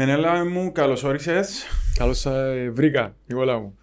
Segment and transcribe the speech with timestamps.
[0.00, 1.66] Μενέλα μου, καλώς όρισες.
[1.98, 3.78] Καλώς ε, βρήκα, Νικόλα μου.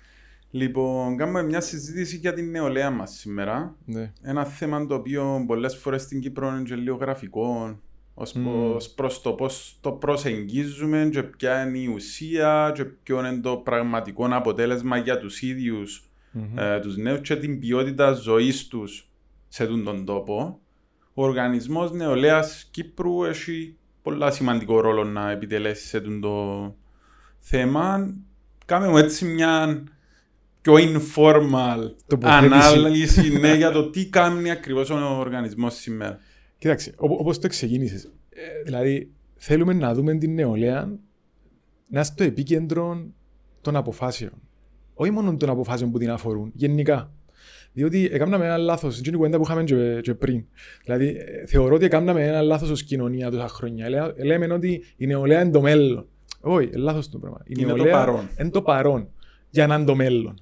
[0.52, 3.76] Λοιπόν, κάνουμε μια συζήτηση για την νεολαία μας σήμερα.
[3.86, 4.12] Ναι.
[4.22, 7.80] Ένα θέμα το οποίο πολλές φορές στην Κύπρο είναι και λίγο γραφικό,
[8.14, 8.44] ως Μμμ.
[8.44, 13.58] προς, προς το πώς το προσεγγίζουμε και ποια είναι η ουσία και ποιο είναι το
[13.58, 16.58] πραγματικό αποτέλεσμα για τους ίδιους Μμμ.
[16.58, 19.10] ε, τους νέους και την ποιότητα ζωής τους
[19.48, 20.60] σε τούν τον τόπο.
[21.14, 26.76] Ο Οργανισμός Νεολαίας Κύπρου έχει πολλά σημαντικό ρόλο να επιτελέσεις σε τούν το
[27.40, 28.16] θέμα.
[28.66, 29.84] Κάμε έτσι μια
[30.62, 32.54] πιο informal Τοποθέτηση.
[32.54, 36.20] ανάλυση ναι, για το τι κάνει ακριβώς ο οργανισμός σήμερα.
[36.58, 38.04] Κοίταξε, όπω όπως το ξεκίνησες.
[38.30, 40.98] Ε, δηλαδή, θέλουμε να δούμε την νεολαία να
[41.90, 43.06] είναι στο επίκεντρο
[43.62, 44.42] των αποφάσεων.
[44.94, 47.14] Όχι μόνο των αποφάσεων που την αφορούν, γενικά.
[47.76, 50.44] Διότι έκαναμε ένα λάθος, είναι η κουβέντα που είχαμε και, και πριν.
[50.84, 53.90] Δηλαδή, ε, θεωρώ ότι έκαναμε ένα λάθος ως κοινωνία τόσα χρόνια.
[53.90, 56.06] Λέ- Λέμε ότι η νεολαία είναι το μέλλον.
[56.42, 57.38] Όχι, λάθος το πράγμα.
[57.44, 58.30] Η Είναι το νεολαία παρόν.
[58.40, 59.08] Είναι το παρόν
[59.50, 60.40] για να είναι το μέλλον.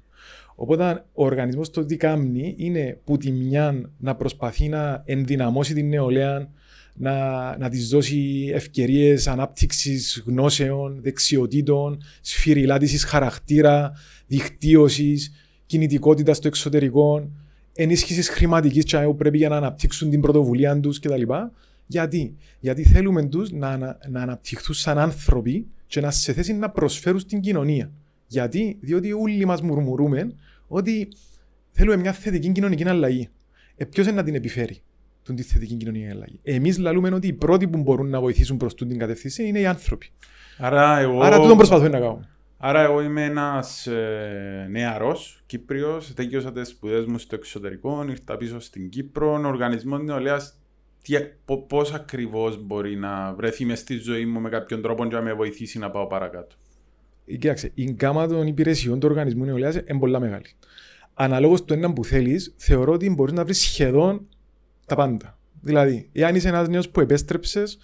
[0.56, 5.88] Οπότε ο οργανισμός το τι κάνει είναι που τη μια να προσπαθεί να ενδυναμώσει την
[5.90, 6.50] νεολαία,
[6.96, 13.92] να, να της δώσει ευκαιρίες ανάπτυξης γνώσεων, δεξιοτήτων, σφυριλάτησης χαρακτήρα,
[14.28, 15.43] δικτύωσης,
[15.74, 17.30] κινητικότητα στο εξωτερικό,
[17.74, 21.22] ενίσχυσης χρηματικής τσάι που πρέπει για να αναπτύξουν την πρωτοβουλία τους κτλ.
[21.88, 26.70] Γιατί; Γιατί θέλουμε τους να, ανα- να αναπτυχθούν σαν άνθρωποι και να σε θέση να
[26.70, 27.92] προσφέρουν στην κοινωνία.
[28.28, 30.32] Γιατί; Διότι όλοι μας μουρμουρούμε
[30.68, 31.08] ότι
[31.72, 33.30] θέλουμε μια θετική κοινωνική αλλαγή.
[33.76, 34.82] Ε, ποιος είναι να την επιφέρει
[35.24, 38.74] τον τη θετική κοινωνική αλλαγή; Εμείς λαλούμε ότι οι πρώτοι που μπορούν να βοηθήσουν προς
[38.74, 40.10] τούτη την κατεύθυνση είναι οι άνθρωποι.
[40.58, 42.28] Άρα εγώ, Άρα τούτον προσπαθούμε να κάνουμε.
[42.66, 48.60] Άρα εγώ είμαι ένας ε, νεαρός Κύπριος, τέλειωσα τις σπουδές μου στο εξωτερικό, ήρθα πίσω
[48.60, 50.58] στην Κύπρο, ο οργανισμός νεολαίας
[51.02, 51.14] τι,
[51.46, 55.22] πο- πώς ακριβώς μπορεί να βρεθεί μες στη ζωή μου με κάποιον τρόπο και να
[55.22, 56.56] με βοηθήσει να πάω παρακάτω.
[57.26, 60.56] Ε, Κοίταξε, η γκάμα των υπηρεσιών του οργανισμού νεολαίας είναι πολλά μεγάλη.
[61.14, 64.28] Αναλόγως του έναν που θέλεις, θεωρώ ότι μπορείς να βρεις σχεδόν
[64.86, 65.38] τα πάντα.
[65.62, 67.78] Δηλαδή, εάν είσαι ένας νέος που επέστρεψες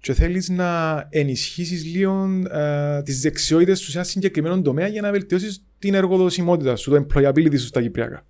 [0.00, 5.10] και θέλεις να ενισχύσεις λίγο ε, τις δεξιότητες σου σε ένα συγκεκριμένο τομέα για να
[5.10, 8.26] βελτιώσεις την εργοδοσιμότητα σου, το employability σου στα Κυπριακά.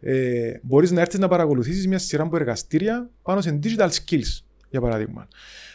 [0.00, 4.80] Ε, μπορείς να έρθεις να παρακολουθήσεις μια σειρά από εργαστήρια πάνω σε digital skills, για
[4.80, 5.28] παράδειγμα.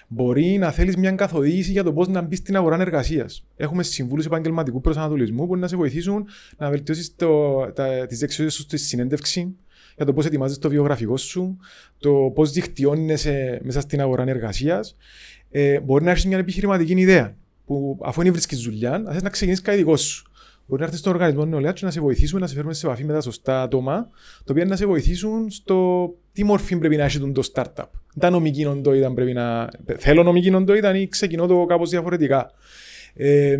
[0.07, 3.45] Μπορεί να θέλεις μια καθοδήγηση για το πώς να μπεις στην αγορά εργασίας.
[3.55, 6.25] Έχουμε συμβούλους επαγγελματικού προσανατολισμού που να σε βοηθήσουν
[6.57, 7.15] να βελτιώσεις
[8.07, 9.55] τις δεξιότητες σου στη συνέντευξη,
[9.95, 11.57] για το πώς ετοιμάζεις το βιογραφικό σου,
[11.97, 14.95] το πώς δικτυώνεσαι μέσα στην αγορά εργασίας.
[15.51, 19.29] Ε, μπορεί να έχεις μια επιχειρηματική ιδέα που αφού είναι βρίσκεις δουλειά, να θες να
[19.29, 20.27] ξεκινήσεις κάτι δικό σου.
[20.65, 23.03] Μπορεί να έρθεις στον οργανισμό νεολαία και να σε βοηθήσουμε να σε φέρουμε σε επαφή
[23.03, 27.31] με τα σωστά άτομα, τα οποία να σε βοηθήσουν στο τι μορφή πρέπει να έχει
[27.31, 27.85] το startup.
[28.19, 29.69] Τα νομική οντότητα πρέπει να.
[29.97, 32.51] Θέλω νομική οντότητα ή ξεκινώ το κάπως διαφορετικά.
[33.13, 33.57] Ε,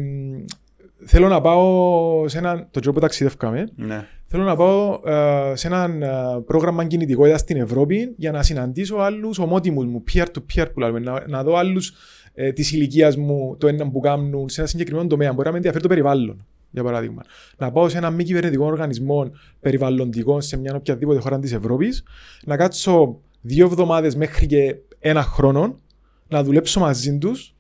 [1.06, 2.68] θέλω να πάω σε ένα.
[2.72, 3.68] Το job που ταξιδεύκαμε.
[3.76, 4.08] Ναι.
[4.36, 9.40] Θέλω να πάω ε, σε ένα ε, πρόγραμμα κινητικότητας στην Ευρώπη για να συναντήσω άλλους
[9.40, 11.94] ομότιμους μου, peer-to-peer που λέμε, να, να δω άλλους
[12.34, 15.34] ε, της ηλικίας μου, το ένα που κάνουν σε ένα συγκεκριμένο τομέα.
[15.34, 17.24] Μπορεί να με ενδιαφέρει το περιβάλλον, για παράδειγμα.
[17.58, 22.04] Να πάω σε ένα μη κυβερνητικό οργανισμό περιβαλλοντικό σε μια οποιαδήποτε χώρα της Ευρώπης,
[22.46, 25.80] να κάτσω δύο εβδομάδες μέχρι και ένα χρόνο,
[26.28, 27.56] να δουλέψω μαζί τους,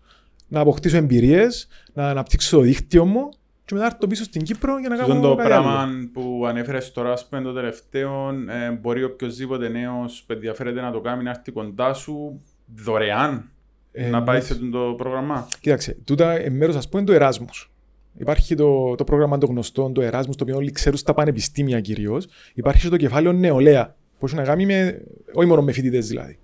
[0.47, 3.29] να αποκτήσω εμπειρίες, να αναπτύξω το δίκτυο μου
[3.65, 5.63] και μετά να έρθω πίσω στην Κύπρο για να Αυτό κάνω το κάτι άλλο.
[5.63, 10.91] πράγμα που ανέφερες τώρα, ας πούμε, το τελευταίο, ε, μπορεί οποιοδήποτε νέος που ενδιαφέρεται να
[10.91, 12.41] το κάνει, να έρθει κοντά σου
[12.75, 13.49] δωρεάν
[13.91, 14.43] Ε, να πάει ναι.
[14.43, 15.47] σε αυτό το πρόγραμμα.
[15.59, 17.71] Κοίταξε, τούτα ε, μέρος ας πούμε του Εράσμους.
[18.17, 22.27] Υπάρχει το, το πρόγραμμα των γνωστών, το Εράσμους, το οποίο όλοι ξέρουν στα πανεπιστήμια κυρίως.
[22.53, 25.01] Υπάρχει και το κεφάλαιο νεολαία, που έχει να κάνει με,
[25.33, 26.37] όχι μόνο με φοιτητές δηλαδή.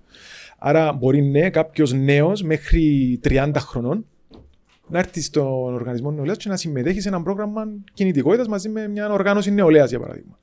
[0.58, 4.06] Άρα μπορεί ναι, κάποιος νέος μέχρι 30 χρονών
[4.90, 9.12] να έρθεις στον οργανισμό νεολαίας και να συμμετέχεις σε ένα πρόγραμμα κινητικότητας μαζί με μια
[9.12, 10.38] οργάνωση νεολαίας, για παράδειγμα.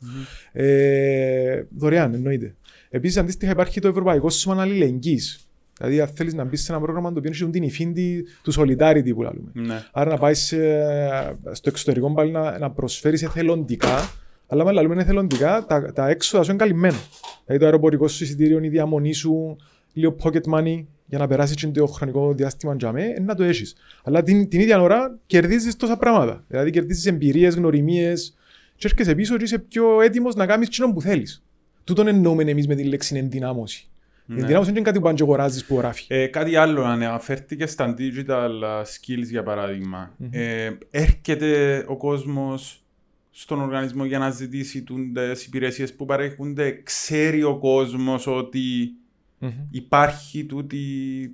[0.51, 2.55] Ε, δωρεάν, εννοείται.
[2.89, 5.41] Επίσης, αντίστοιχα, υπάρχει το Ευρωπαϊκό Σώμα Αλληλεγγύης.
[5.77, 9.13] Δηλαδή, αν θέλεις να μπεις σε ένα πρόγραμμα το οποίο έχει την υφήντη του solidarity
[9.15, 9.41] που λέμε.
[9.53, 9.83] Ναι.
[9.91, 14.09] Άρα να πάεις σε- στο εξωτερικό πάλι να, να προσφέρεις εθελοντικά,
[14.47, 16.97] αλλά με λέμε εθελοντικά, τα, τα έξοδα σου είναι καλυμμένα.
[17.45, 19.55] Δηλαδή το αεροπορικό σου εισιτήριο, η διαμονή σου,
[19.99, 23.75] λίγο pocket money για να περάσει το χρονικό διάστημα για μέ, ε, να το έχεις.
[24.03, 26.43] Αλλά την, την ίδια ώρα κερδίζεις τόσα πράγματα.
[26.47, 28.37] Δηλαδή κερδίζεις εμπειρίες, γνωριμίες,
[28.75, 31.43] και έρχεσαι πίσω και είσαι πιο έτοιμος να κάνεις τι που θέλεις.
[31.83, 33.87] Τούτον εννοούμε εμείς με τη λέξη ενδυνάμωση.
[34.29, 34.39] Η Ναι.
[34.39, 36.05] ενδυνάμωση δεν είναι κάτι που αν αγοράζεις που γράφει.
[36.07, 40.29] Ε, κάτι άλλο, αναφέρθηκες στα digital uh, skills για παραδειγμα Μμμ.
[40.31, 42.83] Ε, έρχεται ο κόσμος
[43.31, 44.83] στον οργανισμό για να ζητήσει
[45.13, 46.81] τις υπηρεσίες που παρέχονται.
[46.83, 48.91] Ξέρει ο κόσμος ότι
[49.39, 49.51] Μμμ.
[49.71, 50.77] υπάρχει τούτη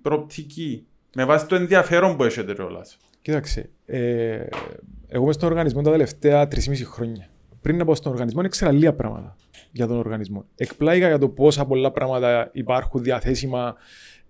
[0.01, 0.85] προοπτική.
[1.15, 2.97] Με βάση το ενδιαφέρον που έχετε κιόλας.
[3.21, 4.45] Κοίταξε, ε,
[5.07, 7.27] εγώ είμαι στον οργανισμό τα τελευταία 3,5 χρόνια.
[7.61, 9.35] Πριν να πάω στον οργανισμό, ήξερα λίγα πράγματα
[9.71, 10.45] για τον οργανισμό.
[10.55, 13.75] Εκπλάγηκα για το πόσα πολλά πράγματα υπάρχουν διαθέσιμα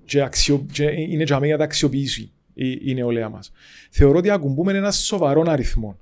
[0.06, 3.52] και, αξιο, και είναι για να τα αξιοποιήσει η, η νεολαία μας.
[3.92, 5.98] Θεωρώ ότι ακουμπούμε ένα σοβαρό αριθμό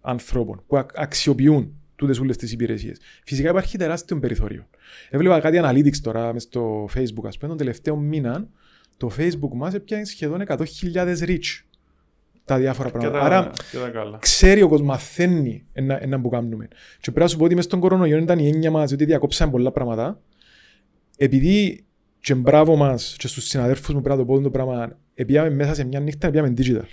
[0.00, 2.98] ανθρώπων που αξιοποιούν τούτες όλες τις υπηρεσίες.
[3.24, 4.66] Φυσικά υπάρχει τεράστιο περιθώριο.
[5.10, 8.48] Έβλεπα κάτι analytics τώρα μες στο Facebook, ας πούμε, τον τελευταίο μήνα
[8.96, 10.58] το Facebook μας έπιανε σχεδόν 100.000
[11.20, 11.64] reach
[12.44, 13.20] τα διάφορα πράγματα.
[13.20, 13.50] Άρα
[14.18, 16.68] ξέρει ο κόσμος, μαθαίνει ένα, ένα που κάνουμε.
[16.68, 19.50] Και πρέπει να σου πω ότι μέσα στον κορονοϊό ήταν η έννοια μας, ότι διακόψαμε
[19.50, 20.20] πολλά πράγματα.
[21.16, 21.84] Επειδή
[22.20, 25.74] και μπράβο μας και στους συναδέλφου μου πρέπει να το πω το πράγμα, πήγαμε μέσα
[25.74, 26.88] σε μια νύχτα, πήγαμε digital.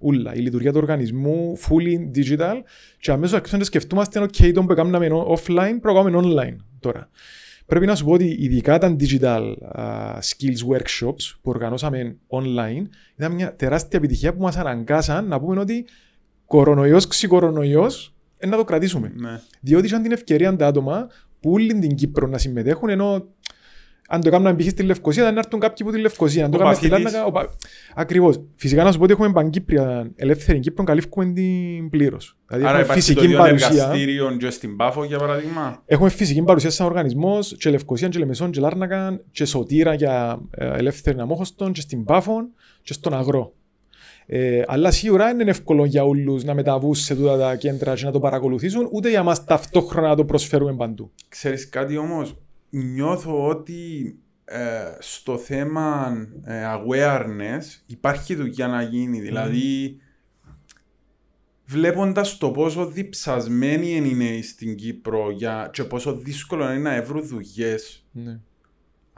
[0.00, 2.54] Ούλα, η λειτουργία του οργανισμού, fully digital,
[3.00, 7.08] και αμέσως αρχίσαμε να σκεφτούμαστε, OK, τον που κάναμε offline, πρέπει online τώρα.
[7.66, 12.86] Πρέπει να σου πω ότι ειδικά τα digital uh, skills workshops που οργανώσαμε online
[13.16, 15.84] ήταν μια τεράστια επιτυχία που μας αναγκάσαν να πούμε ότι
[16.46, 18.14] κορονοϊός ξυκορονοϊός
[18.46, 19.12] να το κρατήσουμε.
[19.16, 19.40] Ναι.
[19.60, 21.06] Διότι είχαν την ευκαιρία τα άτομα
[21.40, 23.26] που όλη την Κύπρο να συμμετέχουν ενώ
[24.12, 24.68] αν το έκαναν π.χ.
[24.68, 26.44] στη Λευκοσία, θα έρθουν κάποιοι από τη Λευκοσία.
[26.44, 27.24] Αν το έκαναν στη Λάρνακα.
[27.24, 27.50] Οπα...
[27.94, 28.40] Ακριβώς.
[28.56, 32.36] Φυσικά να σου πω ότι έχουμε παγκύπρια ελεύθερη Κύπρο, καλύφουμε την πλήρως.
[32.46, 33.92] Δηλαδή Άρα έχουμε φυσική το παρουσία.
[34.38, 35.82] και στην Πάφο, για παράδειγμα.
[35.86, 40.78] Έχουμε φυσική παρουσία σαν οργανισμός, και Λευκοσία, και Λεμεσόν, και Λάρνακα, και Σωτήρα για ε,
[40.78, 42.48] ελεύθερη αμόχωστον, και στην Πάφο,
[42.82, 43.52] και στον Αγρό.
[44.26, 48.10] Ε, αλλά σίγουρα είναι εύκολο για όλους να μεταβούν σε τούτα τα κέντρα και να
[48.10, 51.10] το παρακολουθήσουν, ούτε για μας ταυτόχρονα να το προσφέρουμε παντού.
[51.28, 52.36] Ξέρεις κάτι όμως,
[52.70, 54.14] νιώθω ότι
[54.44, 59.20] ε, στο θέμα ε, awareness υπάρχει δουλειά να γίνει.
[59.20, 60.00] Δηλαδή,
[61.64, 67.02] βλέποντας το πόσο διψασμένοι είναι οι νέοι στην Κύπρο για, και πόσο δύσκολο είναι να
[67.02, 68.40] βρουν δουλειές, ναι.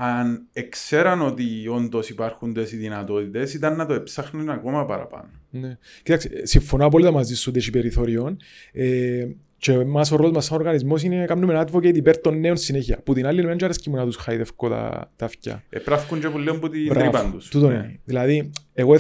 [0.05, 5.29] Αν ξέραν ότι όντως υπάρχουν τέτοιε δυνατότητες, ήταν να το έψαχνουν ακόμα παραπάνω.
[5.51, 5.79] Ναι.
[6.03, 8.37] Κοιτάξτε, συμφωνώ απόλυτα μαζί σου ότι έχει περιθώριο.
[8.73, 9.27] Ε,
[9.57, 13.01] και εμάς ο ρόλος μας σαν οργανισμός είναι να κάνουμε advocate υπέρ των νέων συνέχεια.
[13.05, 15.65] Που την άλλη δεν αρέσκει μου να τους χαϊδευκώ τα, τα αυτιά.
[15.69, 17.49] Επράφκουν και που λέουν που την τρύπαν τους.
[17.49, 17.75] Τούτο ναι.
[17.75, 18.01] είναι.
[18.05, 18.99] Δηλαδή, εγώ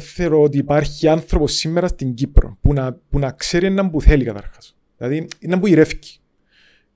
[0.00, 4.24] θεωρώ ότι υπάρχει άνθρωπος σήμερα στην Κύπρο που να, που να ξέρει έναν που θέλει
[4.24, 4.76] καταρχάς.
[4.96, 5.98] Δηλαδή, είναι που ηρεύει.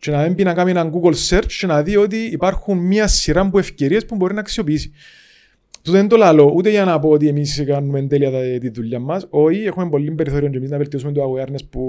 [0.05, 3.06] Και να δεν πει να κάνει έναν Google search και να δει ότι υπάρχουν μία
[3.06, 4.91] σειρά από ευκαιρίες που μπορεί να αξιοποιήσει.
[5.83, 9.27] Του δεν το λέω ούτε για να πω ότι εμείς κάνουμε τέλεια τη δουλειά μας.
[9.31, 11.83] Όχι, έχουμε πολύ περιθώριο και εμείς να βελτιώσουμε το awareness που,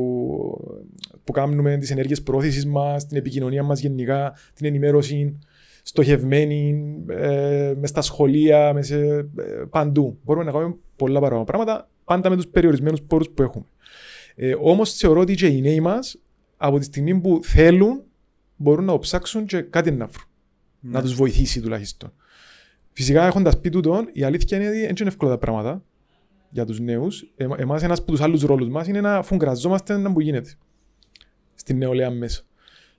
[1.24, 5.40] που κάνουμε, τις ενέργειες πρόθεση μας, την επικοινωνία μας γενικά, την ενημέρωση
[5.84, 9.26] στοχευμένη, ε, μες στα σχολεία, μες σε, ε,
[9.70, 10.18] παντού.
[10.24, 13.66] Μπορούμε να κάνουμε πολλά παραπάνω πράγματα, πάντα με τους περιορισμένους πόρους που έχουμε.
[14.36, 16.18] Ε, Όμως θεωρώ ότι και οι νέοι μας,
[16.57, 18.04] από τη στιγμή που θέλουν,
[18.56, 20.28] μπορούν να ψάξουν και κάτι να βρουν.
[20.80, 20.92] Ναι.
[20.92, 22.13] Να τους βοηθήσει τουλάχιστον.
[22.92, 25.84] Φυσικά έχοντας πει τούτο, η αλήθεια είναι ότι δεν είναι εύκολα τα πράγματα
[26.50, 27.31] για τους νέους.
[27.36, 30.54] Ε, Εμάς, ένας από τους άλλους ρόλους μας είναι να φουγκραζόμαστε να που γίνεται
[31.56, 32.42] στην νεολαία μέσα.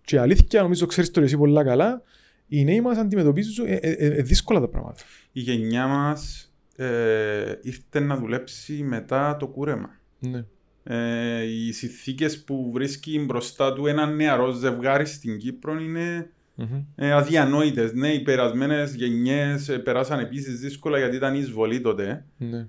[0.05, 2.03] Και η αλήθεια, νομίζω ξέρεις το εσύ πολύ καλά,
[2.49, 5.03] οι νέοι μας αντιμετωπίζουν ε, ε, ε, δύσκολα τα πράγματα.
[5.33, 9.91] Η γενιά μας ε, ήρθε να δουλέψει μετά το κούρεμα.
[10.19, 10.45] Ναι.
[10.89, 16.85] Ε, οι συνθήκες που βρίσκει μπροστά του ένα νεαρό ζευγάρι στην Κύπρο είναι mm-hmm.
[16.95, 17.93] ε, αδιανόητες.
[17.93, 22.25] Ναι, οι περασμένες γενιές ε, περάσαν επίσης δύσκολα γιατί ήταν εισβολή τότε.
[22.41, 22.67] Mm-hmm.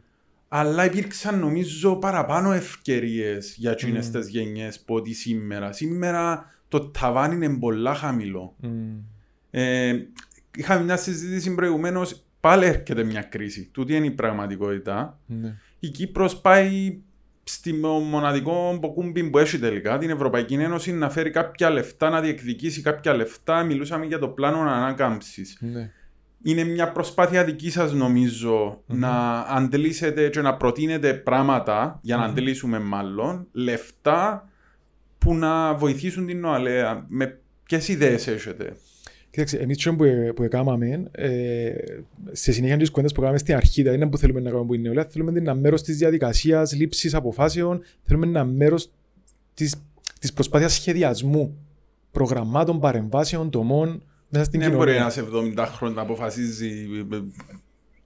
[0.48, 4.12] Αλλά υπήρξαν νομίζω παραπάνω ευκαιρίες για εκείνες mm.
[4.12, 5.72] τις γενιές από ότι σήμερα.
[5.72, 8.56] Σήμερα το ταβάνι είναι πολλά χαμηλό.
[8.63, 8.68] Mm.
[9.51, 9.96] Ε,
[10.56, 12.22] είχαμε μια συζήτηση προηγουμένως.
[12.39, 13.70] Πάλι έρχεται μια κρίση.
[13.72, 15.20] Τούτη είναι η πραγματικότητα.
[15.30, 15.34] Mm.
[15.80, 17.00] Η Κύπρος πάει
[17.50, 17.74] στη
[18.10, 23.13] μοναδικό μποκούμπι που έχει τελικά την Ευρωπαϊκή Ένωση να φέρει κάποια λεφτά, να διεκδικήσει κάποια
[23.13, 23.63] λεφτά.
[23.63, 25.58] Μιλούσαμε για το πλάνο ανάκαμψης.
[25.60, 25.92] Ναι.
[26.44, 32.30] Είναι μια προσπάθεια δική σας, νομιζω να αντλήσετε και να προτείνετε πράγματα, για να mm
[32.30, 34.50] αντλήσουμε μάλλον, λεφτά
[35.18, 37.06] που να βοηθήσουν την νοαλέα.
[37.08, 38.75] Με ποιες ιδέες έχετε;
[39.38, 41.72] Κοίταξε, εμείς που, που έκαναμε, ε,
[42.32, 44.74] σε συνέχεια τις κουέντες που κάναμε στην αρχή, δηλαδή δεν που θέλουμε να κάνουμε που
[44.74, 48.91] είναι νεολαία, θέλουμε ένα μέρος της διαδικασίας λήψης αποφάσεων, θέλουμε ένα μέρος
[49.53, 49.75] της,
[50.20, 51.58] της προσπάθειας σχεδιασμού
[52.12, 54.86] προγραμμάτων, παρεμβάσεων, τομών, μέσα στην κοινωνία.
[54.86, 56.88] Δεν μπορεί ένας 70 χρόνια να αποφασίζει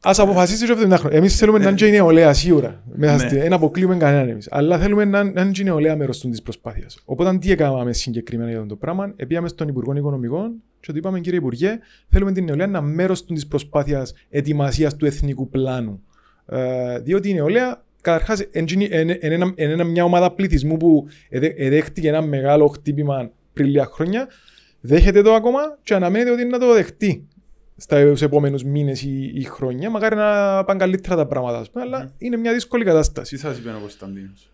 [0.03, 1.17] Ας αποφασίσει και 70 χρόνια.
[1.17, 2.83] Εμείς θέλουμε να είναι η νεολαία σίγουρα.
[2.95, 3.39] Μέσα ναι.
[3.39, 4.47] Ένα αποκλείουμε κανέναν εμείς.
[4.51, 7.01] Αλλά θέλουμε να είναι η νεολαία μέρος της προσπάθειας.
[7.05, 9.13] Οπότε τι έκαναμε συγκεκριμένα για το πράγμα.
[9.15, 13.47] Επίαμε στον Υπουργό Οικονομικών και του είπαμε κύριε Υπουργέ, θέλουμε την νεολαία να μέρος της
[13.47, 16.03] προσπάθειας ετοιμασίας του εθνικού πλάνου.
[16.45, 18.47] Ε, διότι η νεολαία καταρχάς
[19.55, 24.27] είναι μια ομάδα πληθυσμού που εδέχτηκε ένα μεγάλο χτύπημα πριν λίγα χρόνια.
[24.81, 27.27] Δέχεται το ακόμα και αναμένεται ότι να το δεχτεί
[27.77, 29.89] στους επόμενους μήνες ή, ή χρόνια.
[29.89, 33.35] Μακάρι να πάνε καλύτερα τα πράγματα, ας πούμε, αλλά είναι μια δύσκολη κατάσταση.
[33.35, 34.51] Τι σας είπε ο Κωνσταντίνος.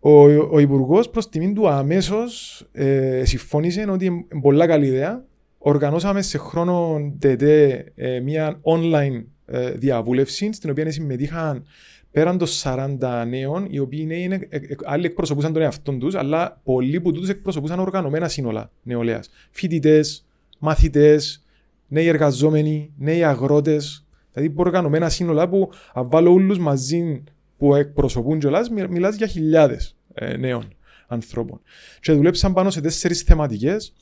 [0.00, 5.24] Ο, ο Υπουργός προς τιμήν του αμέσως ε, συμφώνησε ότι είναι πολλά καλή ιδέα.
[5.68, 11.64] Οργανώσαμε σε χρόνο ΤΕΤΕ ε, μια online ε, διαβούλευση, στην οποία συμμετείχαν
[12.10, 16.14] πέραν των 40 νέων, οι οποίοι νέοι είναι, ε, ε, άλλοι εκπροσωπούσαν τον εαυτό τους,
[16.14, 19.30] αλλά πολλοί που τούτους εκπροσωπούσαν οργανωμένα σύνολα νεολαίας.
[19.50, 20.26] Φοιτητές,
[20.58, 21.44] μαθητές,
[21.88, 24.06] νέοι εργαζόμενοι, νέοι αγρότες.
[24.32, 27.22] Δηλαδή οργανωμένα σύνολα που αν βάλω όλους μαζί
[27.56, 30.74] που εκπροσωπούν κιόλας, μιλάς για χιλιάδες ε, νέων
[31.06, 31.60] ανθρώπων.
[32.00, 33.92] Και δουλέψαν πάνω σε τέσσερις θεματικές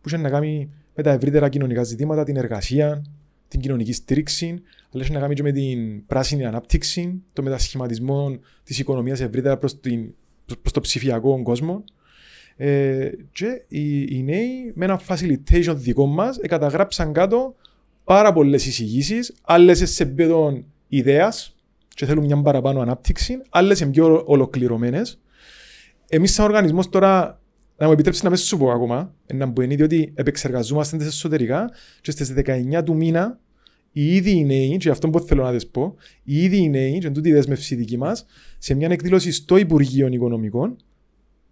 [0.00, 3.04] που είχαν να κάνει με τα ευρύτερα κοινωνικά ζητήματα, την εργασία,
[3.48, 8.78] την κοινωνική στήριξη, αλλά έχει να κάνει και με την πράσινη ανάπτυξη, το μετασχηματισμό της
[8.78, 9.80] οικονομίας ευρύτερα προς
[10.72, 11.84] το ψηφιακό κόσμο.
[12.56, 17.54] Ε, και οι, οι, νέοι με ένα facilitation δικό μας καταγράψαν κάτω
[18.04, 21.54] πάρα πολλές εισηγήσεις, άλλες σε επίπεδο ιδέας
[21.88, 25.18] και θέλουν μια παραπάνω ανάπτυξη, άλλες είναι πιο ολοκληρωμένες.
[26.08, 27.40] Εμείς, σαν οργανισμός, τώρα
[27.76, 31.70] να μου επιτρέψεις να με σου πω ακόμα, να μου είναι ότι επεξεργαζόμαστε τις εσωτερικά
[32.00, 33.38] και στις 19 του μήνα
[33.96, 36.98] οι ίδιοι οι νέοι, και αυτό που θέλω να τις πω, οι ίδιοι οι νέοι,
[36.98, 38.26] και τούτη η δέσμευση δική μας,
[38.58, 40.76] σε μια εκδήλωση στο Υπουργείο Οικονομικών,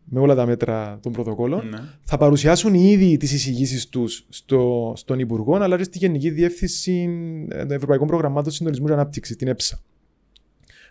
[0.05, 1.79] με όλα τα μέτρα των πρωτοκόλων, ναι.
[2.05, 7.09] θα παρουσιάσουν ήδη τις εισηγήσεις τους στο, στον Υπουργό, αλλά και στη Γενική Διεύθυνση
[7.49, 9.81] των Ευρωπαϊκών Προγραμμάτων Συντονισμού και Ανάπτυξης, την ΕΠΣΑ.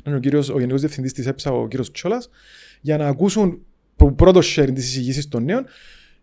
[0.06, 2.30] Είναι ο, κύριος, ο Γενικός Διευθυντής της ΕΠΣΑ, ο κύριος Τσόλας,
[2.82, 3.62] για να ακούσουν
[4.06, 5.66] πρώτος sharing της εισηγήσης των νέων,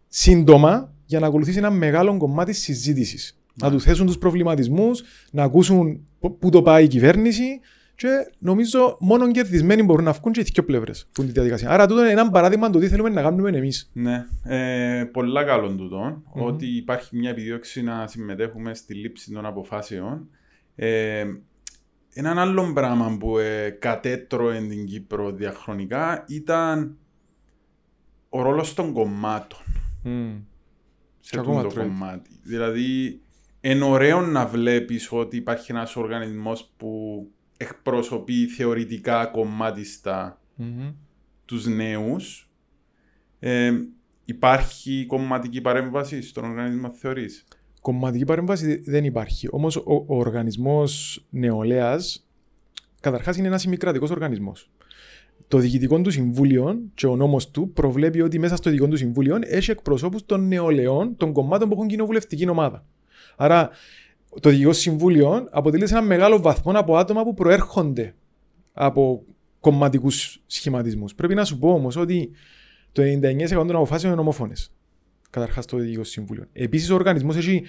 [0.09, 3.39] σύντομα για να ακολουθήσει ένα μεγάλο κομμάτι συζήτησης.
[3.55, 6.07] Να τους θέσουν τους προβληματισμούς, να ακούσουν
[6.39, 7.61] πού το πάει η κυβέρνηση
[7.95, 8.09] και
[8.39, 11.71] νομίζω μόνο κερδισμένοι μπορούν να βγουν και οι δύο πλευρές που είναι τη διαδικασία.
[11.71, 13.91] Άρα, τούτο είναι ένα παράδειγμα το τι θέλουμε να κάνουμε εμείς.
[13.93, 16.23] Ναι, ε, πολλά καλό τούτο.
[16.23, 16.43] Mm-hmm.
[16.43, 20.29] Ότι υπάρχει μια επιδίωξη να συμμετέχουμε στη λήψη των αποφάσεων.
[20.75, 21.25] Ε,
[22.13, 26.97] ένα άλλο πράγμα που ε, κατέτρωε την Κύπρο διαχρονικά ήταν
[28.29, 29.59] ο ρόλος των κομμάτων.
[30.05, 30.43] Mm.
[31.21, 32.31] Σε αυτό το κομμάτι.
[32.43, 33.21] Δηλαδή,
[33.61, 40.95] είναι ωραίο να βλέπεις ότι υπάρχει ένας οργανισμός που εκπροσωπεί θεωρητικά κομμάτιστα mm-hmm.
[41.45, 42.51] τους νέους.
[43.39, 43.73] Ε,
[44.25, 47.47] υπάρχει κομματική παρέμβαση στον οργανισμό θεωρείς;
[47.81, 49.49] Κομματική παρέμβαση δεν υπάρχει.
[49.51, 52.29] Όμως ο, ο οργανισμός νεολαίας
[53.01, 54.71] καταρχάς είναι ένας ημικρατικός οργανισμός.
[55.49, 59.39] Το διοικητικό του συμβούλιο και ο νόμος του προβλέπει ότι μέσα στο διοικητικό του συμβούλιο
[59.41, 62.85] έχει εκπροσώπους των νεολαίων των κομμάτων που έχουν κοινοβουλευτική ομάδα.
[63.37, 63.71] Άρα
[64.41, 68.15] το Διοικητικό Συμβούλιο αποτελεί σε ένα μεγάλο βαθμό από άτομα που προέρχονται
[68.73, 69.25] από
[69.61, 71.15] κομματικούς σχηματισμούς.
[71.15, 72.31] Πρέπει να σου πω όμως ότι
[72.93, 74.73] το 99% των αποφάσεων είναι ομόφωνες.
[75.31, 76.45] Καταρχάς το Διοικητικό Συμβούλιο.
[76.53, 77.63] Επίσης, ο οργανισμός έχει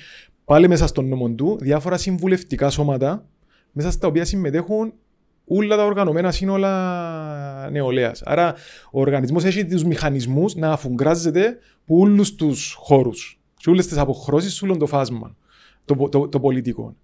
[0.46, 3.28] πάλι μέσα στον νόμο του διάφορα συμβουλευτικά σώματα
[3.72, 4.94] μέσα στα οποία συμμετέχουν
[5.50, 8.22] όλα τα οργανωμένα σύνολα νεολαίας.
[8.22, 8.54] Άρα,
[8.92, 14.54] ο οργανισμός έχει τους μηχανισμούς να αφουγκράζεται από όλους τους χώρους, σε όλες τις αποχρώσεις,
[14.54, 15.36] σε όλο το φάσμα
[15.86, 16.96] το, το, το πολιτικό.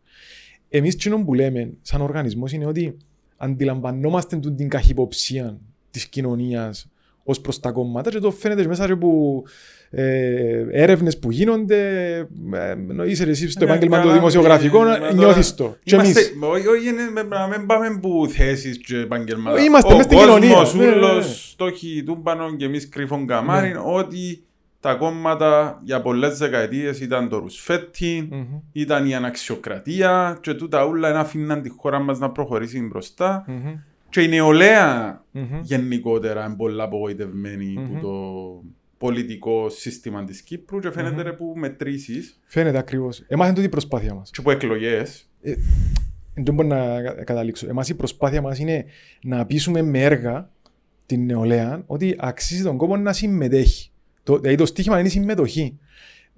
[0.70, 2.98] Εμείς, τι που λέμε σαν οργανισμός είναι ότι
[3.38, 5.58] αντιλαμβανόμαστε την καχυποψία
[5.92, 6.90] της κοινωνίας
[7.28, 9.44] ως προς τα κόμματα και το φαίνεται μέσα από
[9.90, 12.18] ε, έρευνες που γίνονται.
[12.54, 14.80] Ε, είσαι εσύ στο ναι, επάγγελμα του δημοσιογραφικού,
[15.16, 15.78] νιώθεις το.
[16.70, 16.92] Όχι,
[17.30, 19.62] να μην πάμε που θέσεις και επάγγελμα.
[19.62, 20.56] Είμαστε μέσα στην κοινωνία.
[20.56, 21.22] Ο κόσμος, ναι, ναι.
[21.22, 24.44] στόχοι τούμπανο και εμείς κρυφών καμάρι, ότι
[24.80, 28.62] τα κόμματα για πολλές δεκαετίες ήταν το ρουσφετι mm-hmm.
[28.72, 33.46] ήταν η αναξιοκρατία και τούτα όλα να αφήναν τη χώρα μας να προχωρήσει μπροστά.
[33.48, 33.80] Mm-hmm.
[34.10, 35.60] Και η νεολαία mm-hmm.
[35.62, 38.14] γενικότερα είναι πολύ απογοητευμένη από το
[38.98, 42.40] πολιτικό σύστημα της Κύπρου και φαίνεται που μετρήσεις.
[42.46, 43.24] Φαίνεται ακριβώς.
[43.28, 44.30] Εμάς είναι τούτη η προσπάθεια μας.
[44.30, 45.30] Και που εκλογές.
[45.42, 45.54] Ε,
[46.34, 47.68] δεν μπορώ να καταλήξω.
[47.70, 48.86] Εμάς η προσπάθεια μας είναι
[49.22, 50.50] να πείσουμε με έργα
[51.06, 53.90] την νεολαία ότι αξίζει τον κόπο να συμμετέχει.
[54.24, 55.80] Το, δηλαδή το στίχημα είναι η συμμετοχή.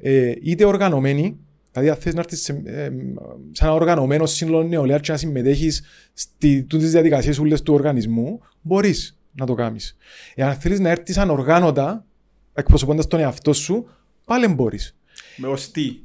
[0.02, 1.40] Ε, είτε οργανωμένη,
[1.72, 2.90] δηλαδή αν θες να έρθεις σε, ε,
[3.52, 5.84] σαν οργανωμένος σύνολο νεολαία και να συμμετέχεις
[6.14, 9.98] στις διαδικασίες ούλες του οργανισμού, μπορείς να το κάνεις.
[10.36, 12.06] Εάν θέλεις να έρθεις ανοργάνωτα,
[12.54, 13.90] εκπροσωπώντας τον εαυτό σου,
[14.26, 14.96] πάλι μπορείς.
[15.36, 16.00] Με ως τι;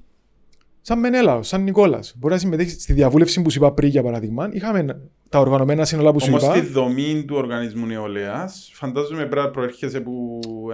[0.84, 2.14] Σαν Μενέλαο, σαν Νικόλας.
[2.18, 4.48] Μπορεί να συμμετέχεις στη διαβούλευση που σου είπα πριν για παράδειγμα.
[4.52, 6.46] Είχαμε τα οργανωμένα σύνολα που σου είπα.
[6.46, 10.12] Όμω στη δομή του οργανισμού νεολαίας, φαντάζομαι πρέπει να προέρχεσαι από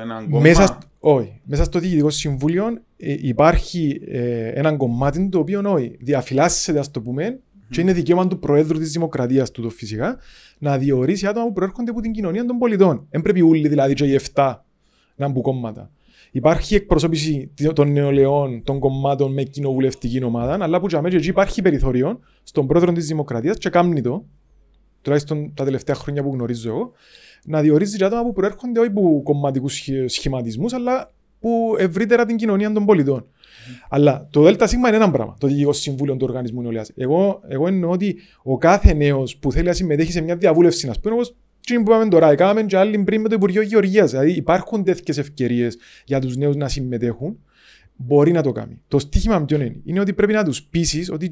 [0.01, 0.43] έναν κόμμα.
[0.43, 1.41] Μέσα, όχι.
[1.45, 5.97] Μέσα στο Διοικητικό Συμβούλιο ε, υπάρχει ε, ένα κομμάτι το οποίο όχι.
[6.01, 7.67] Διαφυλάσσεται, ας το πούμε, mm-hmm.
[7.71, 10.19] και είναι δικαίωμα του Προέδρου της Δημοκρατίας του το φυσικά
[10.59, 13.07] να διορίσει άτομα που προέρχονται από την κοινωνία των πολιτών.
[13.11, 14.55] Δεν πρέπει όλοι δηλαδή και οι 7
[15.17, 15.91] να μπουν κόμματα.
[16.31, 21.63] Υπάρχει εκπροσώπηση των νεολαίων των κομμάτων με κοινοβουλευτική ομάδα, αλλά που τζαμέ και εκεί υπάρχει
[21.63, 24.25] περιθώριο στον πρόεδρο της Δημοκρατίας και κάνει το,
[25.03, 26.93] τουλάχιστον τα τελευταία χρόνια που γνωρίζω εγώ,
[27.45, 32.85] να διορίζει άτομα που προέρχονται όχι από κομματικούς σχηματισμούς, αλλά που ευρύτερα την κοινωνία των
[32.85, 33.21] πολιτών.
[33.21, 33.87] Mm.
[33.89, 36.91] Αλλά το ΔΣ είναι ένα πράγμα, το Διοικητικό Συμβούλιο του Οργανισμού Νεολαίας.
[36.97, 41.01] Εγώ, εγώ εννοώ ότι ο κάθε νέος που θέλει να συμμετέχει σε μια διαβούλευση, ας
[41.01, 44.11] πούμε, όπως τι που είπαμε τώρα, έκαναμε και άλλοι πριν με το Υπουργείο Γεωργίας.
[44.11, 47.39] Δηλαδή υπάρχουν τέτοιες ευκαιρίες για τους νέους να συμμετέχουν.
[47.97, 48.81] Μπορεί να το κάνει.
[48.89, 51.31] Το στίχημα ποιο είναι, είναι ότι πρέπει να τους πείσεις ότι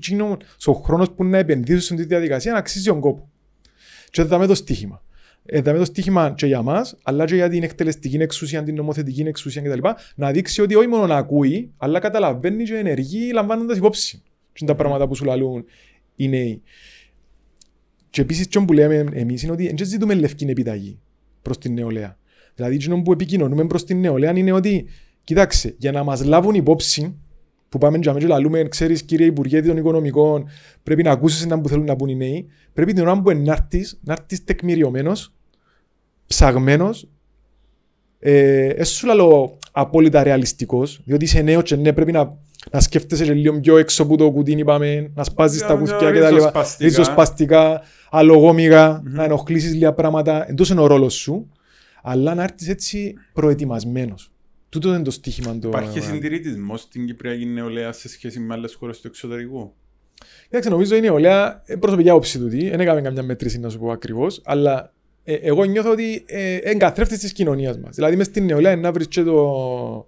[0.64, 3.30] ο χρόνος που να επενδύσουν στην διαδικασία να αξίζει τον κόπο.
[4.10, 5.02] Και θα δούμε το στίχημα.
[5.46, 9.62] Εδάμε το στίχημα και για μας, αλλά και για την εκτελεστική εξουσία, την νομοθετική εξουσία
[9.62, 9.88] κτλ.
[10.14, 14.22] Να δείξει ότι όχι μόνο να ακούει, αλλά καταλαβαίνει και ενεργεί λαμβάνοντας υπόψη.
[14.52, 15.64] Και τα πράγματα που σου λαλούν
[16.16, 16.62] οι νέοι.
[18.10, 20.98] Και επίσης, τι που λέμε εμείς είναι ότι δεν ζητούμε λευκή επιταγή
[21.42, 22.18] προς την νεολαία.
[22.54, 24.86] Δηλαδή, τι που επικοινωνούμε προς την νεολαία είναι ότι,
[25.24, 27.14] κοιτάξτε, για να μας λάβουν υπόψη,
[27.68, 30.48] που πάμε για και λαλούμε, ξέρεις, κύριε Υπουργέ των Οικονομικών,
[30.82, 33.52] πρέπει να ακούσεις ένα που θέλουν να πούν οι νέοι, πρέπει την ώρα που να
[33.52, 35.34] έρθεις, να έρθεις τεκμηριωμένος,
[36.26, 37.08] ψαγμένος,
[38.18, 42.38] ε, σου λέω απόλυτα ρεαλιστικός, διότι είσαι νέος και ναι, πρέπει να,
[42.70, 46.30] να σκέφτεσαι λίγο πιο έξω από το κουτί, είπαμε, να σπάζεις τα κουτιά και τα
[46.30, 46.66] λοιπά.
[46.78, 49.10] Ριζοσπαστικά, αλογόμηγα, mm-hmm.
[49.10, 50.48] να ενοχλήσεις λίγα πράγματα.
[50.48, 51.50] Εντός είναι ο ρόλος σου,
[52.02, 54.30] αλλά να έρθεις έτσι προετοιμασμένος.
[54.68, 55.58] Τούτο είναι το στίχημα.
[55.58, 55.68] Το...
[55.68, 59.72] Υπάρχει συντηρητισμός στην Κυπριακή νεολαία σε σχέση με άλλες χώρες του εξωτερικού;
[60.42, 63.90] Κοιτάξτε, νομίζω η νεολαία, ε, προσωπική άποψη του, δεν έκαμε καμιά μέτρηση να σου πω
[63.90, 64.92] ακριβώς, αλλά
[65.24, 67.94] ε, εγώ νιώθω ότι ε, εγκαθρέφτη της κοινωνίας μας.
[67.94, 70.06] Δηλαδή, μες στην νεολαία να βρεις το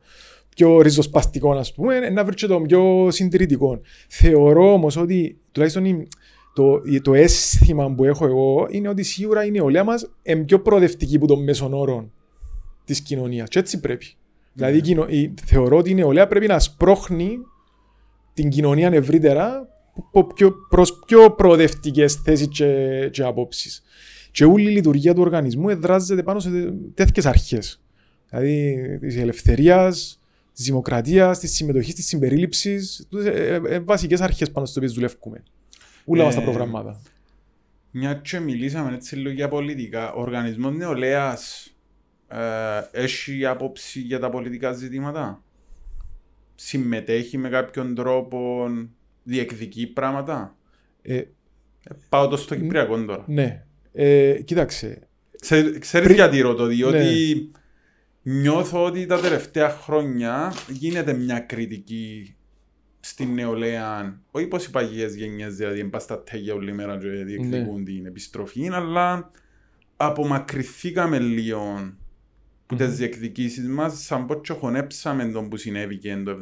[0.59, 3.81] πιο ριζοσπαστικό, ας πούμε, να βρει το πιο συντηρητικό.
[4.09, 6.09] Θεωρώ όμως ότι τουλάχιστον
[6.55, 11.17] το, το αίσθημα που έχω εγώ είναι ότι σίγουρα η νεολαία μας είναι πιο προοδευτική
[11.17, 12.11] από τον μέσον όρο
[12.85, 13.49] της κοινωνίας.
[13.49, 14.07] Και έτσι πρέπει.
[14.09, 14.17] Mm.
[14.53, 17.39] Δηλαδή, η, θεωρώ ότι η νεολαία πρέπει να σπρώχνει
[18.35, 19.69] την κοινωνία ευρύτερα
[20.69, 23.83] προς πιο προοδευτικές θέσεις και, και απόψεις.
[24.31, 26.51] Και όλη η λειτουργία του οργανισμού εδράζεται πάνω σε
[26.95, 27.83] τέτοιες αρχές.
[28.29, 30.18] Δηλαδή της ελευθερίας,
[30.59, 33.09] της δημοκρατίας, της συμμετοχής, της συμπερίληψης.
[33.25, 35.43] Ε, ε, ε, Βασικές αρχές πάνω στι οποίες δουλεύουμε.
[36.05, 37.01] Όλα μας τα προγράμματα.
[37.91, 40.13] Μια και μιλήσαμε έτσι λίγο για πολιτικά.
[40.13, 41.73] Ο οργανισμός νεολαίας
[42.93, 45.43] έχει άποψη για τα πολιτικά ζητήματα;
[46.55, 48.67] Συμμετέχει με κάποιον τρόπο,
[49.23, 50.57] διεκδικεί πράγματα;
[51.03, 51.23] Ε,
[52.09, 53.25] Πάω το στο Κυπριακό τώρα.
[53.27, 53.65] Ναι.
[53.93, 55.09] Ε, κοίταξε.
[55.79, 57.58] Ξέρεις γιατί ρωτώ, διότι ναι.
[58.31, 62.35] Νιώθω ότι τα τελευταία χρόνια γίνεται μια κριτική
[63.01, 67.79] στην νεολαία, όχι πως οι παγιές γενιές δηλαδή είναι στα τέγια όλη μέρα και διεκδικούν
[67.79, 67.85] ναι.
[67.85, 69.31] την επιστροφή, αλλά
[69.97, 71.93] απομακρυθήκαμε λίγο
[72.67, 72.79] που mm-hmm.
[72.79, 76.39] τις διεκδικήσεις μας, σαν πως και χωνέψαμε τον που συνέβη και το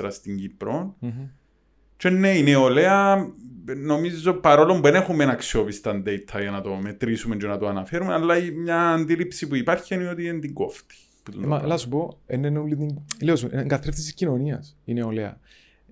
[0.00, 0.96] 1974 στην Κύπρο.
[1.02, 1.28] Mm-hmm.
[1.96, 3.26] Και ναι, η νεολαία
[3.76, 8.12] νομίζω παρόλο που δεν έχουμε αξιόπιστα data για να το μετρήσουμε και να το αναφέρουμε,
[8.12, 10.94] αλλά μια αντίληψη που υπάρχει είναι ότι είναι την κόφτη.
[11.36, 12.98] Μα, να σου πω, είναι όλη την...
[13.22, 15.38] Λέω σου, είναι καθρέφτης της κοινωνίας η νεολαία.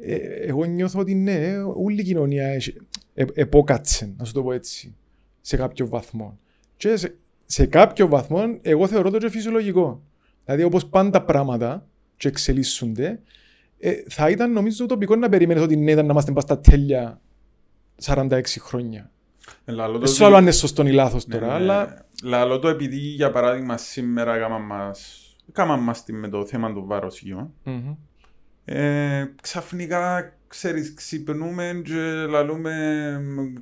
[0.00, 0.14] Ε,
[0.46, 2.74] εγώ νιώθω ότι ναι, όλη η κοινωνία έχει,
[3.14, 4.94] ε, επόκατσε, να σου το πω έτσι,
[5.40, 6.38] σε κάποιο βαθμό.
[6.76, 7.14] Και σε,
[7.44, 10.02] σε κάποιο βαθμό, εγώ θεωρώ το και φυσιολογικό.
[10.44, 11.86] Δηλαδή, όπως πάντα πράγματα
[12.16, 13.20] και εξελίσσονται,
[13.78, 17.20] ε, θα ήταν νομίζω τοπικό να περιμένεις ότι ναι, ήταν να είμαστε στα τέλεια
[18.02, 19.10] 46 χρόνια.
[19.64, 22.06] Δεν ξέρω αν είναι σωστό ή λάθος ναι, τώρα, ναι, αλλά...
[22.22, 27.22] Λαλό το επειδή για παράδειγμα σήμερα κάμα μας, κάμα μας με το θέμα του βάρος
[27.64, 27.96] mm-hmm.
[28.64, 32.72] ε, ξαφνικά ξέρεις, ξυπνούμε και λαλούμε,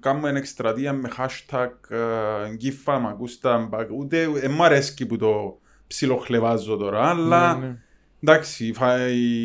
[0.01, 1.97] κάνουμε ένα εκστρατεία με hashtag
[2.55, 7.77] γκίφα, μ' ακούστα, ούτε ε, μου αρέσει που το ψιλοχλεβάζω τώρα, αλλά ναι, ναι.
[8.23, 8.75] εντάξει,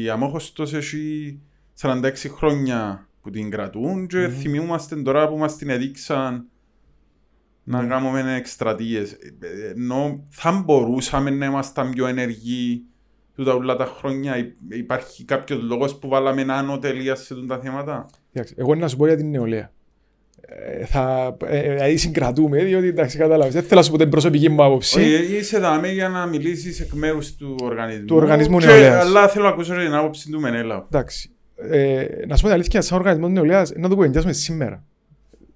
[0.04, 1.40] η Αμόχωστος έχει
[1.82, 4.30] 46 χρόνια που την κρατούν και mm-hmm.
[4.30, 6.46] θυμούμαστε τώρα που μας την έδειξαν
[7.64, 7.88] να mm.
[7.88, 9.18] κάνουμε εκστρατείες.
[9.76, 12.84] Ενώ θα μπορούσαμε να είμαστε πιο ενεργοί
[13.36, 14.56] τούτα όλα τα χρόνια.
[14.70, 18.10] Υπάρχει κάποιος λόγος που βάλαμε άνω τελεία σε τα θέματα;
[18.56, 19.72] Εγώ να σου πω για την νεολαία.
[20.42, 23.54] Ε, θα ε, ε, συγκρατούμε, διότι εντάξει, κατάλαβες.
[23.54, 25.00] Δεν θέλω να σου πω την προσωπική μου άποψη.
[25.00, 28.06] Όχι, είσαι εδώ για να μιλήσεις εκ μέρους του οργανισμού.
[28.06, 29.06] Του οργανισμού νεολαίας.
[29.06, 30.88] Αλλά θέλω να ακούσω την άποψη του Μενέλα.
[30.92, 31.32] Εντάξει
[31.70, 34.84] ε, να σου πω την αλήθεια, σαν οργανισμό νεολαίας, να το κουβεντιάσουμε σήμερα.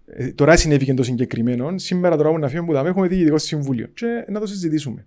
[0.06, 1.78] Ε, τώρα συνέβη και το συγκεκριμένο.
[1.78, 5.06] Σήμερα τώρα να φύγουμε που θα έχουμε διοικητικό συμβούλιο και να το συζητήσουμε.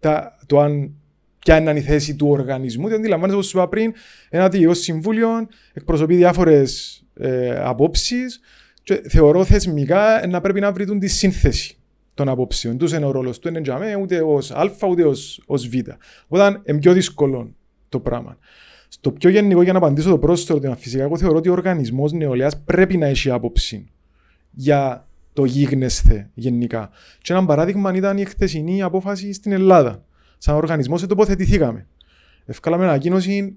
[0.00, 0.92] Τα, το αν
[1.38, 3.92] ποια είναι η θέση του οργανισμού, διότι αντιλαμβάνεσαι όπως σου είπα πριν,
[4.28, 5.28] ένα διοικητικό συμβούλιο
[5.72, 8.40] εκπροσωπεί διάφορες ε, απόψεις
[8.82, 11.76] και θεωρώ θεσμικά να πρέπει να βρουν τη σύνθεση
[12.14, 12.78] των απόψεων.
[12.78, 15.04] Τους είναι ο ρόλος του, είναι ούτε ως Α ούτε
[15.46, 15.74] ως Β.
[16.26, 17.54] Οπότε είναι πιο δύσκολο
[17.88, 18.38] το πράγμα.
[18.88, 22.12] Στο πιο γενικό, για να απαντήσω το πρώτο ερώτημα, φυσικά, εγώ θεωρώ ότι ο οργανισμός
[22.12, 23.90] νεολαίας πρέπει να έχει άποψη
[24.50, 26.90] για το γίγνεσθε γενικά.
[27.22, 30.04] Και ένα παράδειγμα ήταν η χθεσινή απόφαση στην Ελλάδα.
[30.38, 31.86] Σαν οργανισμός τοποθετηθήκαμε.
[32.44, 33.56] Ευκάλαμε ανακοίνωση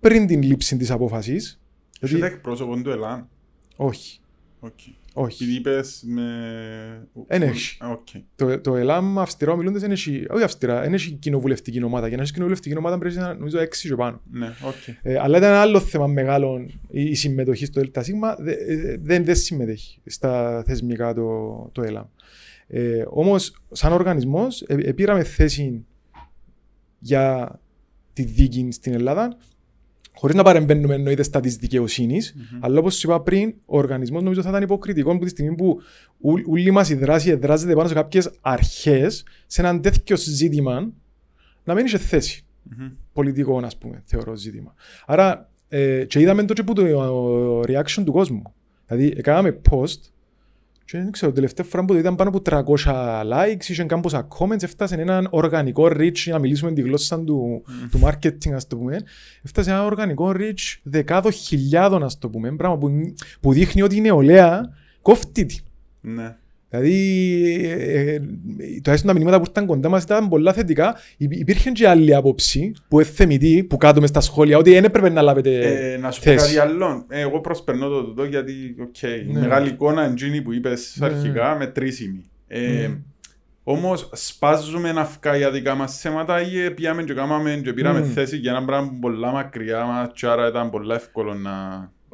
[0.00, 1.60] πριν την λήψη της απόφασης.
[2.00, 3.28] Έχετε εκπρόσωπο του ΕΛΑΝ.
[3.76, 4.20] Όχι.
[4.60, 4.92] Okay.
[5.20, 5.42] Όχι.
[5.42, 7.08] Επειδή είπες με...
[7.26, 7.76] Εν έχει.
[7.80, 8.22] Okay.
[8.36, 12.06] Το, το ΕΛΑΜ αυστηρά μιλώντας δεν έχει, όχι αυστηρά, δεν έχει κοινοβουλευτική ομάδα.
[12.06, 14.20] Για να έχεις κοινοβουλευτική ομάδα πρέπει να νομίζω έξι και πάνω.
[14.30, 14.94] Ναι, okay.
[15.02, 18.10] Ε, αλλά ήταν ένα άλλο θέμα μεγάλο η, η συμμετοχή στο ΔΣ.
[18.38, 22.06] Δε, ε, δεν, δεν συμμετέχει στα θεσμικά το, το ΕΛΑΜ.
[22.66, 25.84] Ε, Όμως, σαν οργανισμός, ε, ε, πήραμε θέση
[26.98, 27.58] για
[28.12, 29.36] τη δίκη στην Ελλάδα
[30.18, 32.58] χωρίς να παρεμβαίνουμε εννοείται στα της δικαιοσύνης, mm-hmm.
[32.60, 35.80] αλλά όπως είπα πριν, ο οργανισμός νομίζω θα ήταν υποκριτικό από τη στιγμή που
[36.46, 40.92] όλη μας η δράση εδράζεται πάνω σε κάποιες αρχές, σε έναν τέτοιο ζήτημα,
[41.64, 42.44] να μην είσαι θέση.
[42.70, 42.92] Mm-hmm.
[43.12, 44.74] Πολιτικό, ας πούμε, θεωρώ ζήτημα.
[45.06, 48.42] Άρα, ε, και είδαμε το, το, το reaction του κόσμου.
[48.86, 50.00] Δηλαδή, έκαναμε post
[50.90, 54.94] και δεν ξέρω, τελευταία φορά που ήταν πάνω από 300 likes, είχαν κάμποσα comments, έφτασε
[54.94, 57.88] έναν οργανικό reach, να μιλήσουμε τη γλώσσα του, mm.
[57.90, 58.98] του marketing, ας το πούμε,
[59.42, 62.90] έφτασε ένα οργανικό reach δεκάδων χιλιάδων, ας το πούμε, πράγμα που,
[63.40, 64.60] που δείχνει ότι η νεολαία
[65.02, 65.64] κόφτει την.
[66.00, 66.36] Ναι.
[66.70, 66.94] Δηλαδή,
[67.64, 68.20] ε, ε,
[68.82, 70.96] το έστω τα μηνύματα που ήρθαν κοντά μας ήταν πολλά θετικά.
[71.16, 75.22] Υπήρχε και άλλη άποψη που θεμιτή, που κάτω μες στα σχόλια, ότι δεν έπρεπε να
[75.22, 75.58] λάβετε
[75.92, 77.04] ε, Να σου πω κάτι άλλο.
[77.08, 79.40] Ε, εγώ προσπερνώ το τούτο γιατί, OK, okay, ναι.
[79.40, 81.06] μεγάλη εικόνα εν τζείνη που είπες ναι.
[81.06, 82.30] αρχικά, μετρήσιμη.
[82.46, 82.98] Ε, mm.
[83.62, 88.04] Όμως σπάζουμε να φκά για δικά μας θέματα ή πιάμε και κάμαμε και πήραμε mm.
[88.14, 91.52] θέση για ένα πράγμα πολλά μακριά μας και άρα ήταν πολύ εύκολο να,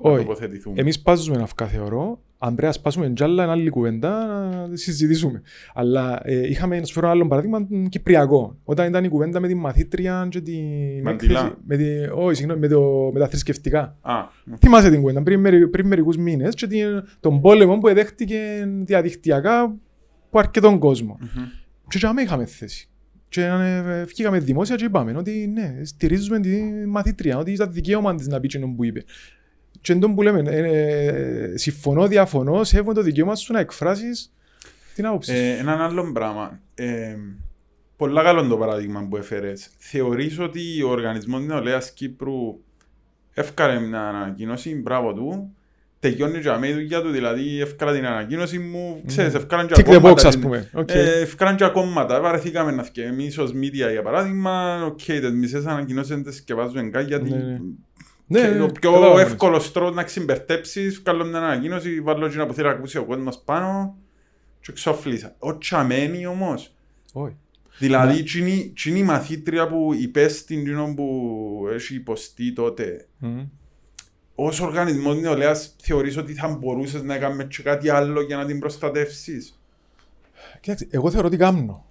[0.03, 0.81] να τοποθετηθούμε.
[0.81, 4.27] Εμείς σπάζουμε να φκά θεωρώ αν πρέπει να σπάσουμε τζάλα, είναι άλλη κουβέντα
[4.69, 5.43] να συζητήσουμε.
[5.75, 8.57] Αλλά ε, είχαμε, να σου φέρω άλλο παράδειγμα, κυπριακό.
[8.65, 11.53] Όταν ήταν η κουβέντα με τη μαθήτρια και την έκθεση.
[11.67, 13.97] Με, τη, όχι, συγγνώμη, με, το, με τα θρησκευτικά.
[14.01, 14.15] Α,
[14.59, 19.61] Θυμάσαι την κουβέντα πριν, μερι, πριν μερικούς μήνες και την, τον πόλεμο που εδέχτηκε διαδικτυακά
[20.27, 21.19] από αρκετόν κόσμο.
[21.21, 21.49] Mm-hmm.
[21.89, 22.89] Και έτσι είχαμε θέση.
[23.29, 28.27] Και ε, βγήκαμε δημόσια και είπαμε ότι ναι, στηρίζουμε τη μαθήτρια, ότι ήταν δικαίωμα της
[28.27, 29.05] να πει που είπε.
[29.85, 34.33] Και εντός που λέμε, ε, ε, συμφωνώ, διαφωνώ, σέβομαι το δικαίωμα σου να εκφράσεις
[34.95, 36.61] την άποψη ε, Έναν άλλο πράγμα.
[36.75, 37.17] Ε,
[37.97, 39.71] πολλά καλό το παράδειγμα που έφερες.
[39.79, 42.61] Θεωρείς ότι ο Οργανισμός Νεολαίας Κύπρου
[43.35, 45.55] έφκαρε μια ανακοίνωση, μπράβο του,
[45.99, 50.29] τελειώνει και έκαμε δουλειά του, δηλαδή έφκαρα την ανακοίνωση μου, ξέρεις, έφκαραν και ακόμματα.
[50.29, 50.71] ας πούμε.
[50.87, 56.09] Έφκαραν και ακόμματα, βαρεθήκαμε να φτιάξουμε εμείς ως media για παράδειγμα, οκ, τις μισές ανακοινώσεις
[56.09, 57.35] δεν τις σκευάζουμε καν γιατί
[58.27, 58.49] ναι, ναι.
[58.49, 62.67] Ναι, και το πιο εύκολο τρόπο να ξυμπερτέψει, βγάλω μια ανακοίνωση, βάλω ένα που θέλει
[62.67, 63.97] να ακούσει ο κόσμος πάνω
[64.61, 65.35] και ξοφλήσα.
[65.39, 66.75] Ο τσαμένει όμως.
[67.79, 73.07] Δηλαδή, τι είναι η μαθήτρια που υπέστη την που έχει υποστεί τότε.
[74.35, 79.59] Ω οργανισμός νεολαίας, θεωρείς ότι θα μπορούσες να κάνει κάτι άλλο για να την προστατεύσεις;
[80.61, 81.85] Κοιτάξτε, εγώ θεωρώ ότι κάνω.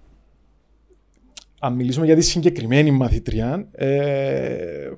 [1.60, 4.90] Αν μιλήσουμε για τη συγκεκριμένη μαθήτρια, ε,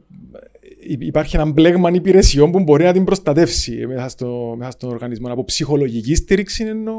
[0.88, 5.32] υπάρχει ένα μπλέγμα υπηρεσιών που μπορεί να την προστατεύσει μέσα, στο, μέσα στον οργανισμό.
[5.32, 6.96] Από ψυχολογική στήριξη εννοώ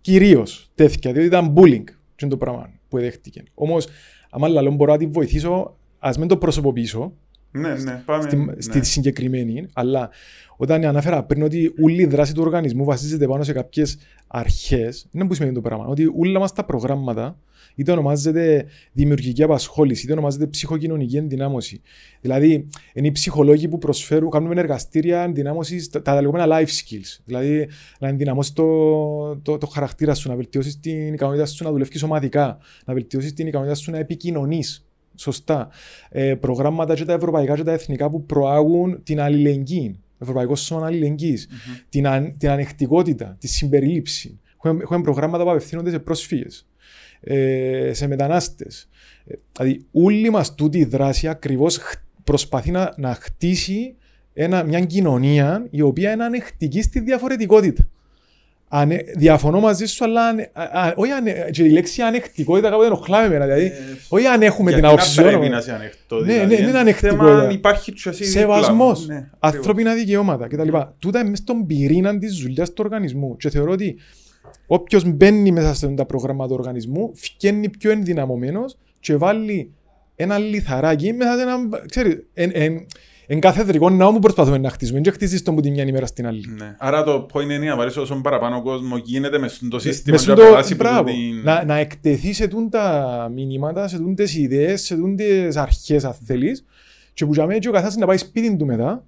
[0.00, 1.84] κυρίως τέτοια, διότι ήταν bullying.
[2.16, 3.42] Και το πράγμα που δέχτηκε.
[3.54, 3.86] Όμως,
[4.30, 7.12] άμα λέω μπορώ να την βοηθήσω, ας μην το προσωποποιήσω.
[7.56, 8.22] Ναι, ναι, πάμε.
[8.22, 8.54] Στη, ναι.
[8.58, 10.10] στη συγκεκριμένη, αλλά
[10.56, 15.26] όταν αναφέρα πριν ότι όλη η δράση του οργανισμού βασίζεται πάνω σε κάποιες αρχές, δεν
[15.26, 15.86] που σημαίνει το πράγμα.
[15.86, 17.38] Ότι όλα μας τα προγράμματα
[17.74, 21.80] είτε ονομάζεται δημιουργική απασχόληση, είτε ονομάζεται ψυχοκοινωνική ενδυνάμωση.
[22.20, 27.18] Δηλαδή, είναι οι ψυχολόγοι που προσφέρουν, κάνουν εργαστήρια ενδυνάμωσης, τα, τα λεγόμενα life skills.
[27.24, 27.68] Δηλαδή,
[28.00, 32.58] να ενδυναμώσεις το, το, το, χαρακτήρα σου, να βελτιώσεις την ικανότητα σου να δουλεύεις σωματικά,
[32.84, 34.86] να βελτιώσεις την ικανότητα σου να επικοινωνείς.
[35.14, 35.68] Σωστά.
[36.08, 39.98] Ε, προγράμματα και τα ευρωπαϊκά και τα εθνικά που προάγουν την αλληλεγγύη.
[40.18, 41.48] Ευρωπαϊκό Σώμα Αλληλεγγύης.
[41.50, 41.84] Mm-hmm.
[41.88, 44.40] Την, αν, την ανεκτικότητα, τη συμπερίληψη.
[44.56, 46.66] Έχουμε, έχουμε προγράμματα που απευθύνονται σε πρόσφυγες
[47.20, 48.88] ε, σε μετανάστες.
[49.26, 51.78] Ε, δηλαδή, όλη μας τούτη η δράση ακριβώς
[52.24, 53.94] προσπαθεί να, να χτίσει
[54.32, 57.88] ένα, μια κοινωνία η οποία είναι ανεκτική στη διαφορετικότητα.
[58.68, 63.26] Ανε, διαφωνώ μαζί σου, αλλά ανε, α, όχι ανε, και η λέξη ανεκτικότητα κάποτε ενοχλάμε
[63.26, 63.44] εμένα.
[63.44, 63.72] Δηλαδή, ε,
[64.08, 65.22] όχι αν έχουμε την άποψη.
[65.22, 66.20] Δεν πρέπει να είσαι ανεκτό.
[66.20, 67.50] Ναι, ναι, είναι ανεκτικότητα.
[67.50, 70.68] Υπάρχει και εσύ Σεβασμός, ναι, ανθρώπινα δικαιώματα κτλ.
[70.98, 73.36] Τούτα είναι στον πυρήνα της δουλειάς του οργανισμού.
[73.36, 73.96] Και θεωρώ ότι
[74.66, 79.72] Όποιος μπαίνει μέσα σε τα προγράμματα του οργανισμού, φτιάχνει πιο ενδυναμωμένος και βάλει
[80.16, 81.56] ένα λιθαράκι μέσα σε ένα.
[81.88, 82.86] Ξέρεις, εν, εν,
[83.26, 86.26] Εν καθεδρικό ναό που προσπαθούμε να χτίσουμε, δεν χτίσεις τον που τη μια ημέρα στην
[86.26, 86.44] άλλη.
[86.58, 86.74] Ναι.
[86.78, 90.30] Άρα το point είναι να βάλεις όσο παραπάνω κόσμο γίνεται μες στο σύστημα Μες και
[90.32, 91.02] στο- να περάσει μπράβο.
[91.02, 95.16] που την- να, να εκτεθείς σε τούν τα μηνύματα, σε τούν τις ιδέες, σε τούν
[95.16, 96.64] τις αρχές αν θέλεις
[97.14, 99.04] και που για μένα και ο καθένας να πάει σπίτι του μετά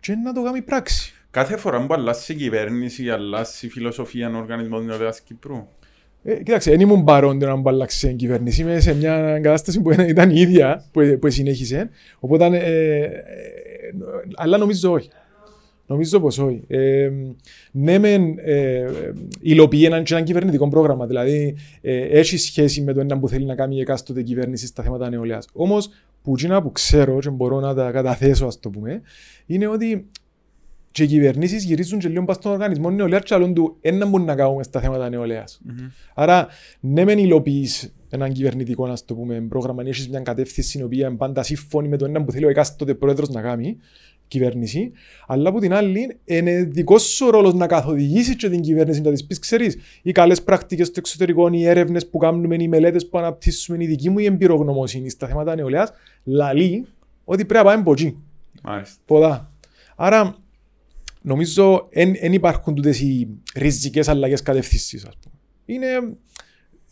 [0.00, 1.12] και να το κάνει πράξη.
[1.30, 5.66] Κάθε φορά που αλλάσει η κυβέρνηση, αλλάσει η φιλοσοφία του οργανισμού νεολαίας Κύπρου.
[6.22, 8.62] Ε, κοίταξε, δεν ήμουν παρόν να μου αλλάξει η κυβέρνηση.
[8.62, 11.90] Είμαι σε μια κατάσταση που ήταν η ίδια που, που συνέχισε.
[12.18, 13.12] Οπότε, ε, ε, ε,
[14.36, 15.08] αλλά νομίζω όχι.
[15.88, 16.64] Νομίζω πως όχι.
[16.66, 17.10] Ε,
[17.72, 18.84] ναι, μεν ε,
[19.40, 21.06] υλοποιεί έναν, και έναν κυβερνητικό πρόγραμμα.
[21.06, 24.82] Δηλαδή, ε, έχει σχέση με το ένα που θέλει να κάνει η εκάστοτε κυβέρνηση στα
[24.82, 25.48] θέματα νεολαίας.
[25.52, 25.90] Όμως,
[26.22, 29.00] που εκείνα που ξέρω και μπορώ να τα καταθέσω, ας το πούμε,
[29.46, 30.10] είναι ότι
[30.90, 34.26] και οι κυβερνήσεις γυρίζουν και λίγο πας στον οργανισμό νεολαία και άλλον του ένα μπορούν
[34.26, 35.60] να κάνουμε στα θέματα νεολαίας.
[36.14, 36.46] Άρα,
[36.80, 41.16] ναι, μεν υλοποιείς έναν κυβερνητικό να το πούμε, πρόγραμμα, έχεις μια κατεύθυνση η οποία είναι
[41.16, 43.76] πάντα σύμφωνη με το ένα που θέλει ο εκάστοτε πρόεδρος να κάνει,
[44.28, 44.92] κυβέρνηση,
[45.26, 49.24] αλλά από την άλλη είναι δικός σου ρόλος να καθοδηγήσεις και την κυβέρνηση να της
[49.26, 53.84] πεις: Ξέρεις, οι καλές πρακτικές στο εξωτερικό, οι έρευνες που κάνουμε, οι μελέτες που αναπτύσσουμε,
[53.84, 55.92] η δική μου η εμπειρογνωμοσύνη στα θέματα νεολαίας,
[56.24, 56.86] λαλεί
[57.24, 58.16] ότι πρέπει να πάμε από εκεί.
[58.62, 58.96] Μάλιστα.
[59.04, 59.52] Ποδά.
[59.96, 60.36] Άρα,
[61.22, 61.88] νομίζω
[62.20, 65.34] δεν υπάρχουν τούτες οι ριζικές αλλαγές κατευθύνσεις, ας πούμε.
[65.64, 66.16] Είναι.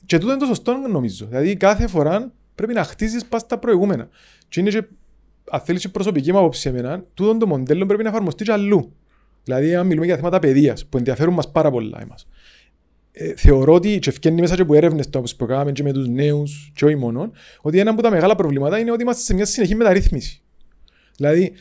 [0.07, 1.27] Και τούτο είναι το σωστό, νομίζω.
[1.27, 4.09] Δηλαδή, κάθε φορά πρέπει να χτίζεις πας στα προηγούμενα.
[4.49, 4.83] Και είναι και,
[5.51, 8.93] αν θέλεις, η προσωπική μου άποψη εμένα, τούτο το μοντέλο πρέπει να εφαρμοστεί και αλλού.
[9.45, 12.27] Δηλαδή, αν μιλούμε για θέματα παιδείας, που ενδιαφέρουν μας πάρα πολλά εμάς.
[13.13, 16.09] Ε, θεωρώ ότι και ευκαινεί μέσα και από έρευνες όπως που κάναμε και με τους
[16.09, 19.45] νέους και όχι μόνο, ότι ένα από τα μεγάλα προβλήματα είναι ότι είμαστε σε μια
[19.45, 20.43] συνεχή μεταρρύθμιση.
[21.17, 21.53] Δηλαδή,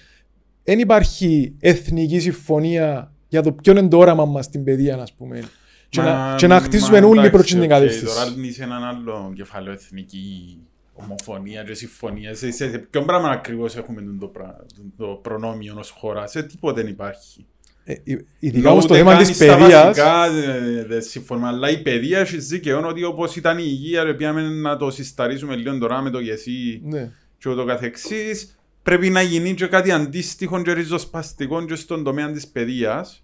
[0.66, 5.44] δεν υπάρχει εθνική συμφωνία για το ποιο είναι το όραμα μας στην παιδεία, ας πούμε.
[5.90, 8.06] Και, να, και να χτίσουμε μα όλοι εντάξει, προς την οκ, κατεύθυνση.
[8.16, 10.58] Τώρα είναι έναν άλλο κεφάλαιο εθνική
[10.94, 12.36] ομοφωνία και συμφωνία.
[12.36, 14.66] Σε, σε, σε ποιον πράγμα ακριβώς έχουμε το, πρα-
[14.98, 16.28] το προνόμιο ως χώρα.
[16.28, 17.46] Σε τίποτε δεν υπάρχει.
[17.84, 19.84] Ε, ε, ειδικά όμως το Ούτε θέμα καν της στα παιδεία.
[19.86, 21.48] βασικά ε, δεν συμφωνούμε.
[21.48, 25.56] Αλλά η παιδεία έχει δίκαιο ότι όπως ήταν η υγεία, ρε, πήγαμε να το συσταρίσουμε
[25.56, 27.12] λίγο τώρα με το ΓΕΣΥ Ναι.
[27.38, 28.56] και ούτω καθεξής.
[28.86, 33.24] Πρέπει να γίνει και κάτι αντίστοιχο και ριζοσπαστικό και στον τομέα της παιδείας.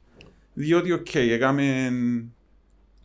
[0.54, 1.92] Διότι, οκ, έκαμε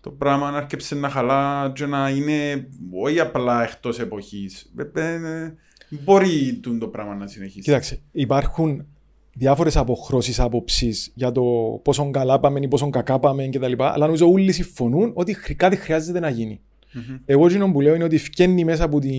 [0.01, 2.69] το πράγμα να άρκεψε να χαλά και να είναι
[3.03, 4.73] όχι απλά εκτός εποχής.
[4.95, 5.55] Ε, ε,
[5.89, 7.61] Μπορεί τούτο το πράγμα να συνεχίσει.
[7.61, 8.87] Κοίταξε, υπάρχουν
[9.35, 11.43] διάφορες αποχρώσεις άποψης για το
[11.85, 13.73] πόσο καλά πάμε ή πόσο κακά πάμε κτλ.
[13.79, 16.61] Αλλά νομίζω όλοι συμφωνούν ότι χρ- κάτι χρειάζεται να γίνει.
[17.09, 17.17] Μμμ.
[17.27, 19.15] Εγώ εκείνο που λέω είναι ότι φκένει μέσα από την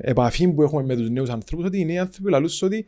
[0.00, 2.84] επαφή που έχουμε με τους νέους ανθρώπους ότι οι νέοι άνθρωποι λαλούν ότι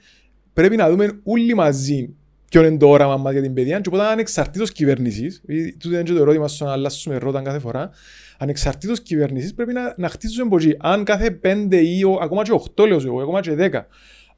[0.52, 2.14] πρέπει να δούμε όλοι μαζί
[2.50, 3.80] ποιο είναι το όραμα μας για την παιδεία.
[3.80, 5.42] Και οπότε ανεξαρτήτως κυβέρνησης,
[5.78, 7.90] τούτο είναι και το ερώτημα στο να αλλάσουμε ρόταν κάθε φορά,
[8.38, 10.74] ανεξαρτήτως κυβέρνησης πρέπει να, να χτίσουμε από εκεί.
[10.78, 13.86] Αν κάθε πέντε ή ο- ακόμα και οχτώ λέω εγώ, ακόμα και δέκα,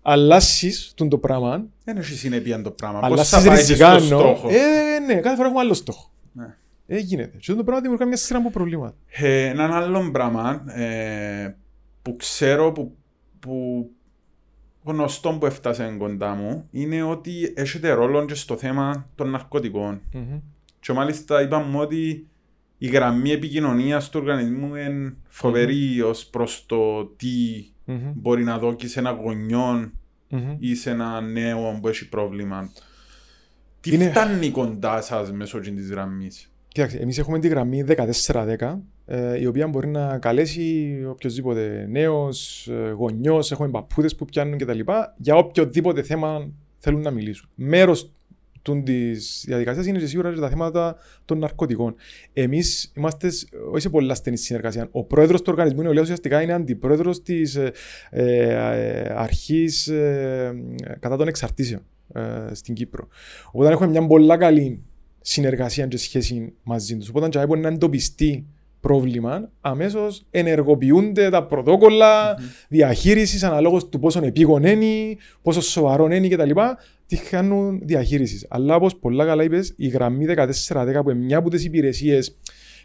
[0.02, 2.98] αλλάσεις το πράγμα, Δεν έχει συνέπεια το πράγμα.
[3.00, 4.20] Πώς αλλάσεις θα πάει και ριζικά στο εννοώ.
[4.20, 4.48] στόχο.
[4.48, 6.10] Ε, ναι, κάθε φορά έχουμε άλλο στόχο.
[6.32, 6.54] Ναι.
[6.92, 7.36] Ε, γίνεται.
[7.36, 8.94] Και το πράγμα δημιουργεί μια σειρά από προβλήματα.
[9.06, 11.56] Ε, έναν άλλο πράγμα ε,
[12.02, 12.96] που ξέρω που,
[13.40, 13.90] που
[14.84, 20.00] γνωστό που έφτασε κοντά μου είναι ότι έχετε ρόλο και στο θέμα των ναρκωτικών.
[20.80, 22.26] Και μάλιστα είπαμε ότι
[22.78, 27.28] η γραμμή επικοινωνίας του οργανισμού είναι φοβερή ως προς το τι
[27.84, 28.10] Μμμ.
[28.14, 29.90] μπορεί να δώσει σε ένα γονιό
[30.28, 30.56] Μμμ.
[30.58, 32.70] ή σε ένα νέο που έχει πρόβλημα.
[33.80, 39.40] Τι Είναι- φτάνει κοντά σας μέσω της γραμμής; Κοιτάξτε, εμείς έχουμε τη γραμμή 1410, ε,
[39.40, 44.80] η οποία μπορεί να καλέσει οποιοδήποτε νέος, ε, γονιός, έχουμε παππούδες που πιάνουν κτλ.
[45.16, 47.48] για οποιοδήποτε θέμα θέλουν να μιλήσουν.
[47.54, 48.12] Μέρος
[48.84, 51.94] της διαδικασίας είναι και σίγουρα και τα θέματα των ναρκωτικών.
[52.32, 54.88] Εμείς είμαστε σ- όχι σε πολλά στενή συνεργασία.
[54.90, 57.72] Ο πρόεδρος του οργανισμού νεολαίας ουσιαστικά είναι αντιπρόεδρος της ε,
[58.10, 58.54] ε,
[59.14, 60.52] αρχής ε,
[61.00, 61.82] κατά των εξαρτήσεων
[62.14, 63.08] ε, στην Κύπρο.
[63.46, 64.82] Οπότε έχουμε μια πολλά καλή
[65.20, 67.08] συνεργασία και σχέση μαζί τους.
[67.08, 68.46] Οπότε, αν μπορεί να εντοπιστεί
[68.80, 76.50] πρόβλημα, αμέσως ενεργοποιούνται τα πρωτόκολλα διαχείρισης αναλόγως του πόσο επίγον είναι, πόσο σοβαρό είναι κτλ.
[77.06, 78.46] Τι χάνουν διαχείρισης.
[78.48, 82.36] Αλλά όπως πολλά καλά είπες, η γραμμή 1410 που είναι μια από τις υπηρεσίες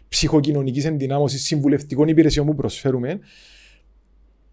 [0.08, 3.18] ψυχοκοινωνικής ενδυνάμωσης συμβουλευτικών υπηρεσιών που προσφέρουμε,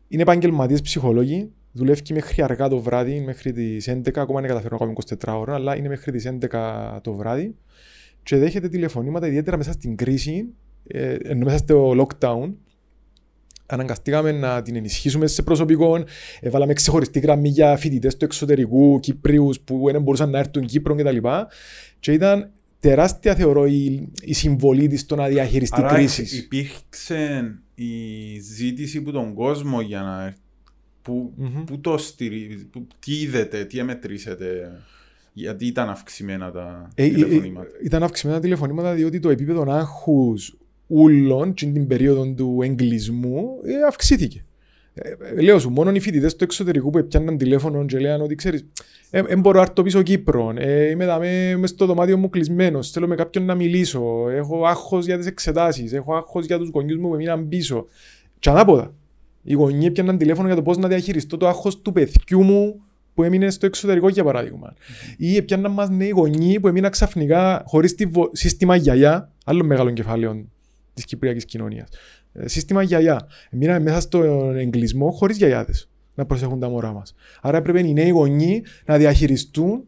[0.07, 1.51] είναι επαγγελματίες ψυχολόγοι.
[1.75, 4.19] Δουλεύει μέχρι αργά το βράδυ, μέχρι τις 11.
[4.19, 4.97] Ακόμα δεν καταφέρω να κάνουμε
[5.33, 7.55] 24 ώρα, αλλά είναι μέχρι τις 11 το βράδυ.
[8.23, 10.45] Και δέχεται τηλεφωνήματα, ιδιαίτερα μέσα στην κρίση,
[10.87, 12.53] ε, ενώ μέσα στο lockdown,
[13.65, 16.03] αναγκαστήκαμε να την ενισχύσουμε σε προσωπικό.
[16.39, 20.95] Ε, βάλαμε ξεχωριστή γραμμή για φοιτητές του εξωτερικού, Κυπρίους που δεν μπορούσαν να έρθουν Κύπρο
[20.95, 21.17] κτλ.
[21.99, 26.37] Και ήταν τεράστια, θεωρώ, η, η συμβολή της στο να διαχειριστεί Άρα κρίσεις.
[26.37, 30.42] υπήρξε η ζήτηση από τον κόσμο για να Που,
[31.11, 31.63] Μμμ.
[31.63, 34.71] που το στηρίζει, που, τι είδετε, τι εμετρήσετε,
[35.33, 37.67] γιατί ήταν αυξημένα τα Ε, ε, ε, τηλεφωνήματα.
[37.83, 44.45] ήταν αυξημένα τα τηλεφωνήματα διότι το επίπεδο άγχους ούλων την περίοδο του εγκλισμού ε, αυξήθηκε.
[44.93, 48.35] Ε, ε, λέω σου, μόνο οι φοιτητές του εξωτερικού που πιάνναν τηλέφωνο και λέγανε ότι
[48.35, 48.65] ξέρεις,
[49.09, 50.53] δεν μπορώ να έρθω πίσω Κύπρο.
[50.57, 51.19] Ε, είμαι εδώ
[51.59, 52.91] μες στο δωμάτιο μου κλεισμένος.
[52.91, 54.29] Θέλω με κάποιον να μιλήσω.
[54.29, 55.93] Έχω άγχος για τις εξετάσεις.
[55.93, 57.87] Έχω άγχος για τους γονεί μου που μείναν πίσω.
[58.39, 58.93] Και ανάποδα.
[59.43, 62.81] Οι γονεί πιάνναν τηλέφωνο για το πώς να διαχειριστώ το άγχος του παιδιού μου
[63.13, 64.73] που έμεινε στο εξωτερικό, για παράδειγμα.
[65.17, 67.95] Ή πιάνναν μας νέοι γονεί που έμειναν ξαφνικά χωρίς
[68.31, 70.45] σύστημα γιαγιά, άλλο μεγάλο κεφάλαιο
[70.93, 71.87] της κυπριακής κοινωνίας.
[72.45, 73.27] Σύστημα γιαγιά.
[73.51, 77.15] Μείναμε μέσα στον εγκλισμό χωρίς γιαγιάδες να προσέχουν τα μωρά μας.
[77.41, 79.85] Άρα έπρεπε οι νέοι γονεί να διαχειριστούν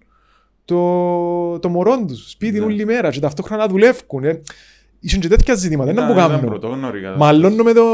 [0.66, 2.66] το, το μωρό τους σπίτι Ναι.
[2.66, 4.24] όλη μέρα και ταυτόχρονα να δουλεύουν.
[4.24, 4.42] Ε.
[5.06, 6.50] Ήσουν και τέτοια ζητήματα, δεν Ήταν- να που ήταν κάνουν.
[6.60, 7.86] πρωτόγνωρη κατά- Μαλώνω με, το,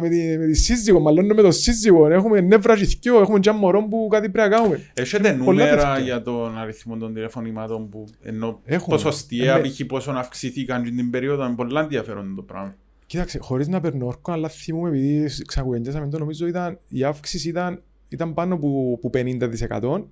[0.00, 2.06] με, τη, με τη σύζυγο, μαλώνω με το σύζυγο.
[2.08, 4.80] Έχουμε νεύρα και θκυο, έχουμε και ένα μωρό που κάτι πρέπει να κάνουμε.
[4.94, 5.98] Έχετε Πολλά νούμερα παιδιά.
[6.04, 8.96] για τον αριθμό των τηλεφωνημάτων που ενώ Έχουμε.
[8.96, 9.68] ποσοστιαία Ε, ναι.
[9.68, 9.80] π.χ.
[9.86, 12.74] πόσο αυξήθηκαν την περίοδο είναι πολλά ενδιαφέρον το πράγμα.
[13.06, 17.82] Κοίταξε, χωρίς να παίρνω όρκο, αλλά θυμούμαι επειδή ξανακουέντιασαμε το, νομίζω ήταν, η αύξηση ήταν,
[18.08, 20.04] ήταν πάνω από, από 50%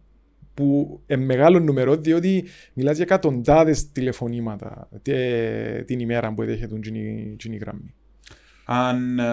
[0.58, 7.52] που είναι μεγάλο νούμερο, διότι μιλάς για εκατοντάδες τηλεφωνήματα τε- την ημέρα που δέχεται την
[7.52, 7.94] η γραμμή.
[8.64, 9.24] Αν ε,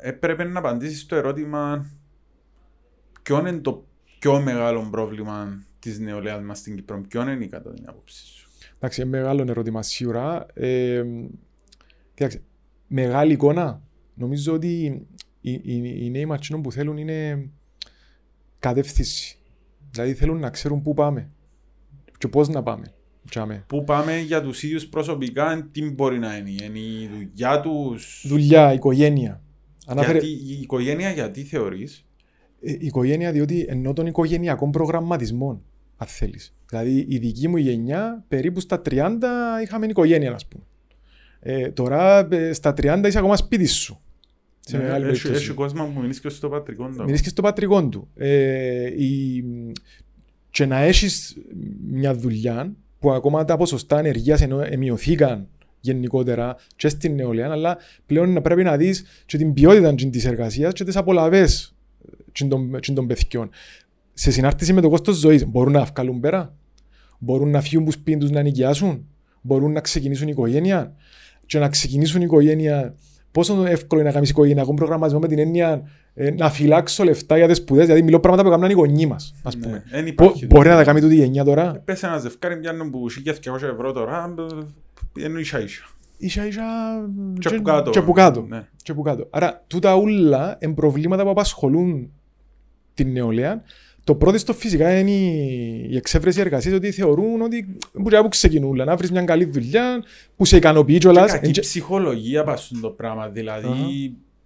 [0.00, 1.90] έπρεπε να απαντήσεις στο ερώτημα
[3.22, 3.86] ποιο είναι το
[4.18, 9.00] πιο μεγάλο πρόβλημα της νεολαίας μας στην Κύπρο, ποιο είναι κατά την άποψή σου; Εντάξει,
[9.00, 10.46] είναι μεγάλο ερώτημα σίγουρα.
[10.54, 11.04] Ε,
[12.14, 12.42] κοίταξε,
[12.86, 13.82] μεγάλη εικόνα.
[14.14, 15.06] Νομίζω ότι
[15.40, 17.48] οι, οι, οι νέοι ματσίνων που θέλουν είναι
[18.58, 19.37] κατεύθυνση.
[19.98, 21.30] Δηλαδή θέλουν να ξέρουν πού πάμε
[22.18, 22.92] και πώς να πάμε.
[23.30, 23.64] Τζάμε.
[23.66, 28.72] Πού πάμε για τους ίδιους προσωπικά, τι μπορεί να είναι, είναι η δουλειά τους, Δουλειά,
[28.72, 29.42] οικογένεια.
[29.86, 32.06] Ανάφερε, γιατί, η οικογένεια γιατί θεωρείς,
[32.60, 35.62] ε, οικογένεια διότι ενώ των οικογενειακών προγραμματισμών,
[35.96, 36.56] αν θέλεις.
[36.68, 40.64] Δηλαδή η δική μου γενιά περίπου στα 30 είχαμε οικογένεια, ας πούμε.
[41.40, 44.00] Ε, τώρα ε, στα 30 είσαι ακόμα σπίτι σου.
[44.68, 45.44] Σε Ναι, μεγάλη έχει, περίπτωση.
[45.44, 47.04] έχει κόσμο που μείνεις και στο πατρικό του.
[47.04, 48.08] Μιλείς και στο πατρικό του.
[48.16, 49.44] Ε, η,
[50.50, 51.36] και να έχεις
[51.90, 55.48] μια δουλειά που ακόμα τα ποσοστά ανεργίας ενώ μειωθήκαν
[55.80, 57.76] γενικότερα και στην νεολαία, αλλά
[58.06, 61.74] πλέον να πρέπει να δεις και την ποιότητα της εργασίας και τις απολαβές
[62.32, 63.50] και των, και των παιδιών.
[64.14, 66.54] Σε συνάρτηση με το κόστος ζωής, μπορούν να βγάλουν πέρα,
[67.18, 69.06] μπορούν να φύγουν που σπίτι τους να νοικιάσουν,
[69.40, 70.94] μπορούν να ξεκινήσουν οικογένεια;
[71.46, 72.94] Και να ξεκινήσουν οικογένεια
[73.38, 75.82] πόσο εύκολο είναι να κάνεις οικογενειακό προγραμματισμό με την έννοια
[76.14, 79.34] ε, να φυλάξω λεφτά για τις σπουδές, δηλαδή μιλώ πράγματα που έκαναν οι γονείς μας,
[79.42, 79.82] ας Ναι, πούμε.
[79.90, 80.90] εν Μπο- υπάρχει Μπορεί να τα τούτο.
[80.90, 81.82] κάνει τούτη η γενιά τώρα.
[81.84, 84.34] Πες ένα ζευκάρι πιάνουν που 1.200 ευρώ τώρα,
[85.18, 85.84] είναι ίσα ίσα.
[86.18, 86.62] Ίσα ίσα
[87.38, 87.90] Και από κάτω.
[87.90, 88.44] και από κάτω.
[88.48, 88.66] Ναι.
[88.82, 89.26] Και από κάτω.
[89.30, 92.10] Άρα τούτα ούλα είναι προβλήματα που απασχολούν
[92.94, 93.62] την νεολαία.
[94.08, 98.28] Το πρώτο στο φυσικά είναι η- η εξέβρεση εργασίας, ότι θεωρούν ότι που και που
[98.28, 100.02] ξεκινούν, να βρεις μια καλή δουλειά
[100.36, 101.32] που σε ικανοποιεί Και κιόλας.
[101.32, 103.86] κακή ψυχολογία πας το πράγμα, δηλαδή Αχα.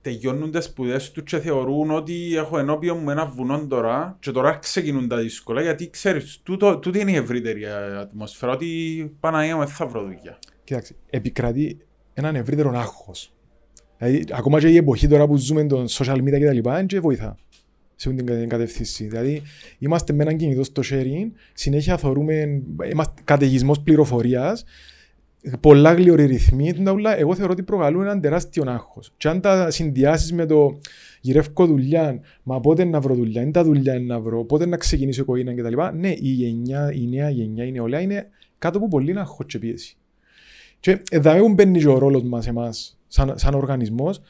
[0.01, 4.53] τελειώνουν τις σπουδές τους και θεωρούν ότι έχω ενώπιον μου ένα βουνό τώρα και τώρα
[4.57, 7.62] ξεκινούν τα δύσκολα γιατί ξέρεις, τούτο, τούτη είναι η ευρύτερη
[8.01, 8.66] ατμόσφαιρα ότι
[9.20, 10.38] Παναγία μου δεν θα βρω δουλειά.
[10.64, 11.79] Κοιτάξτε, επικρατεί
[12.14, 13.33] έναν ευρύτερο άγχος.
[13.98, 16.68] Δηλαδή, ακόμα και η εποχή τώρα που ζούμε τον social media κτλ.
[16.70, 17.37] δεν και βοηθά
[17.96, 19.05] σε αυτήν την κατεύθυνση.
[19.05, 19.42] Δηλαδή,
[19.78, 24.64] είμαστε με έναν κινητό στο sharing, συνέχεια θεωρούμε, είμαστε καταιγισμός πληροφορίας,
[25.61, 29.12] πολλά γλυωροί ρυθμοί, τούτα ούλα, εγώ θεωρώ ότι προκαλούν έναν τεράστιο άγχος.
[29.16, 30.78] Και αν τα συνδυάσεις με το
[31.20, 35.20] γυρεύκω δουλειά, μα πότε να βρω δουλειά, είναι τα δουλειά να βρω, πότε να ξεκινήσω
[35.20, 35.98] η οικογένεια κτλ.
[35.98, 38.28] Ναι, η, γενιά, η νέα γενιά, η νεολαία είναι
[38.59, 39.96] κάτω από πολύ άγχος και πίεση.
[40.81, 44.20] Και εδώ που μπαίνει και ο ρόλος μας εμάς σαν, σαν οργανισμός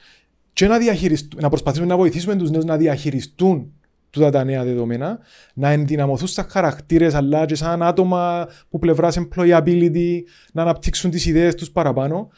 [0.53, 3.73] και να, διαχειριστούμε, να προσπαθήσουμε να βοηθήσουμε τους νέους να διαχειριστούν
[4.11, 5.19] τούτα τα νέα δεδομένα,
[5.55, 10.21] να ενδυναμωθούν σαν χαρακτήρες αλλά και σαν άτομα που πλευράς employability,
[10.53, 12.29] να αναπτύξουν τις ιδέες τους παραπάνω,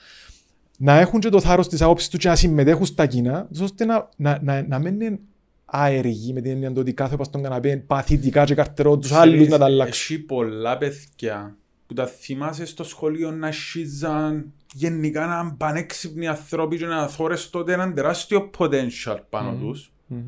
[0.78, 4.08] να έχουν και το θάρρος της άποψης τους και να συμμετέχουν στα κοινά, ώστε να,
[4.16, 5.18] να, να, να μην είναι
[5.64, 9.48] άεργοι με την έννοια του ότι κάθε πας στον καναπέ παθητικά και καρτερό τους άλλους
[9.48, 10.16] να τα αλλάξουν.
[10.16, 16.76] Έχει πολλά παιδιά που τα θυμάσαι στο σχολείο να σχίζαν γενικά να είναι πανέξυπνοι ανθρώποι
[16.76, 19.60] και να θόρες τότε έναν τεράστιο potential πάνω Μμμ.
[19.60, 19.92] τους.
[20.06, 20.20] Μμμ.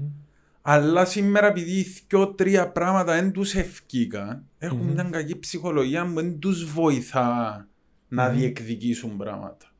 [0.62, 4.92] Αλλά σήμερα επειδή δυο-τρία πράγματα δεν τους ευκήκαν, έχουν Μμμ.
[4.92, 7.66] μια κακή ψυχολογία που δεν τους βοηθά
[8.08, 8.36] να Μμμ.
[8.38, 9.72] διεκδικήσουν πράγματα.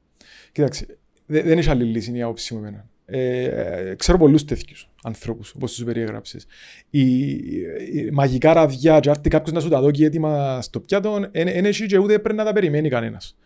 [0.53, 2.89] Κοίταξε, δε- δεν έχει άλλη λύση είναι η άποψη μου εμένα.
[3.09, 6.47] Ε, ε, ξέρω πολλούς τέτοιους ανθρώπους, όπως τους περιέγραψες.
[6.91, 7.11] Η,
[7.93, 11.87] η μαγικά ραδιά και έρθει κάποιος να σου τα δώσει έτοιμα στο πιάτο, δεν έχει
[11.87, 13.37] και ούτε πρέπει να τα περιμένει κανένας.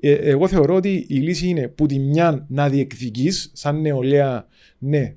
[0.00, 4.46] Ε, εγώ θεωρώ ότι η λύση είναι που τη μια να διεκδικείς σαν νεολαία,
[4.78, 5.14] ναι,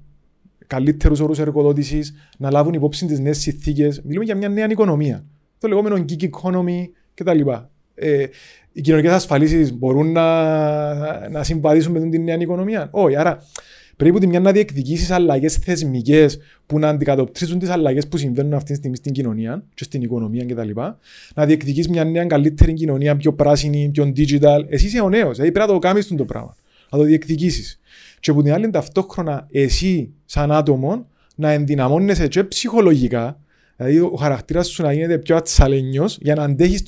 [0.68, 4.02] καλύτερους όρους εργοδότησης, να λάβουν υπόψη τις νέες συνθήκες.
[4.04, 5.26] Μιλούμε για μια νέα οικονομία.
[5.58, 7.40] Το λεγόμενο gig economy κτλ.
[7.96, 8.26] Ε,
[8.72, 12.88] οι κοινωνικές ασφαλίσεις μπορούν να, να συμβαδίσουν με την νέα οικονομία.
[12.92, 13.16] Όχι.
[13.16, 13.44] Άρα
[14.02, 18.72] πρέπει τη μια να διεκδικήσεις αλλαγές θεσμικές που να αντικατοπτρίζουν τις αλλαγές που συμβαίνουν αυτή
[18.72, 20.70] τη στιγμή στην κοινωνία και στην οικονομία κτλ.
[21.36, 24.66] Να διεκδικήσει μια νέα καλύτερη κοινωνία, πιο πράσινη, πιο digital.
[24.70, 26.56] Εσύ είσαι ο νέος, δηλαδή πρέπει να το κάνεις το πράγμα.
[26.92, 27.80] Να το διεκδικήσεις.
[28.20, 33.40] Και που την άλλη ταυτόχρονα εσύ, σαν άτομο, να ενδυναμώνεσαι και ψυχολογικά,
[33.76, 36.84] δηλαδή ο χαρακτήρας σου να γίνεται πιο ατσαλένιος για να αντέχεις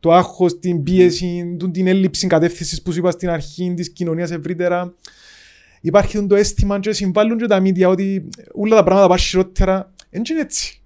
[0.00, 4.94] το άγχος, την πίεση, την έλλειψη κατεύθυνσης που σου είπα στην αρχή της κοινωνίας ευρύτερα
[5.80, 9.92] υπάρχει το αίσθημα και συμβάλλουν και τα μίδια ότι όλα τα πράγματα πάνε χειρότερα.
[10.10, 10.82] Δεν είναι έτσι.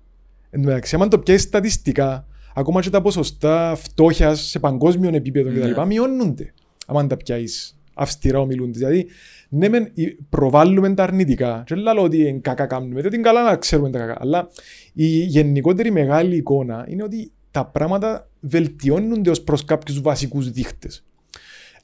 [0.50, 5.50] Εν τω μεταξύ, αν το πιέσεις στατιστικά, ακόμα και τα ποσοστά φτώχεια σε παγκόσμιο επίπεδο
[5.50, 5.70] ναι.
[5.70, 5.80] κτλ.
[5.86, 6.52] μειώνονται.
[6.86, 8.78] Αν τα πιάσεις αυστηρά ομιλούνται.
[8.78, 9.06] Δηλαδή,
[9.48, 9.92] ναι, μεν
[10.28, 11.62] προβάλλουμε τα αρνητικά.
[11.66, 14.16] Και δεν λέω ότι είναι κακά κάνουμε, δεν είναι καλά να ξέρουμε τα κακά.
[14.20, 14.48] Αλλά
[14.92, 21.04] η γενικότερη μεγάλη εικόνα είναι ότι τα πράγματα βελτιώνονται ως προς κάποιους βασικούς δείχτες.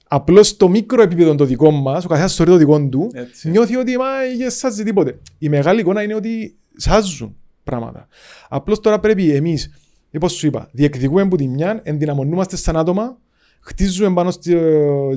[0.08, 3.50] Απλώς στο μικρό επίπεδο το δικό μας, ο καθένας θεωρεί το δικό του, Έτσι.
[3.50, 4.04] νιώθει ότι μα
[4.38, 5.18] δεν σάζει τίποτε.
[5.38, 8.08] Η μεγάλη εικόνα είναι ότι σάζουν πράγματα.
[8.48, 9.70] Απλώς τώρα πρέπει εμείς,
[10.16, 13.18] όπως σου είπα, διεκδικούμε από τη μια, ενδυναμωνούμαστε σαν άτομα,
[13.60, 14.54] χτίζουμε πάνω στις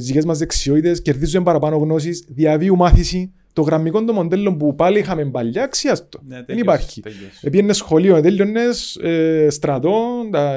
[0.06, 3.32] δικέ μας δεξιότητες, κερδίζουμε παραπάνω γνώσεις, διαβίου μάθηση.
[3.54, 6.20] Το γραμμικό το μοντέλο που πάλι είχαμε παλιά, αξιάστο.
[6.28, 7.02] Ναι, Δεν υπάρχει.
[7.42, 8.62] Επειδή σχολείο, τέλειωνε
[9.02, 9.94] ε, στρατό,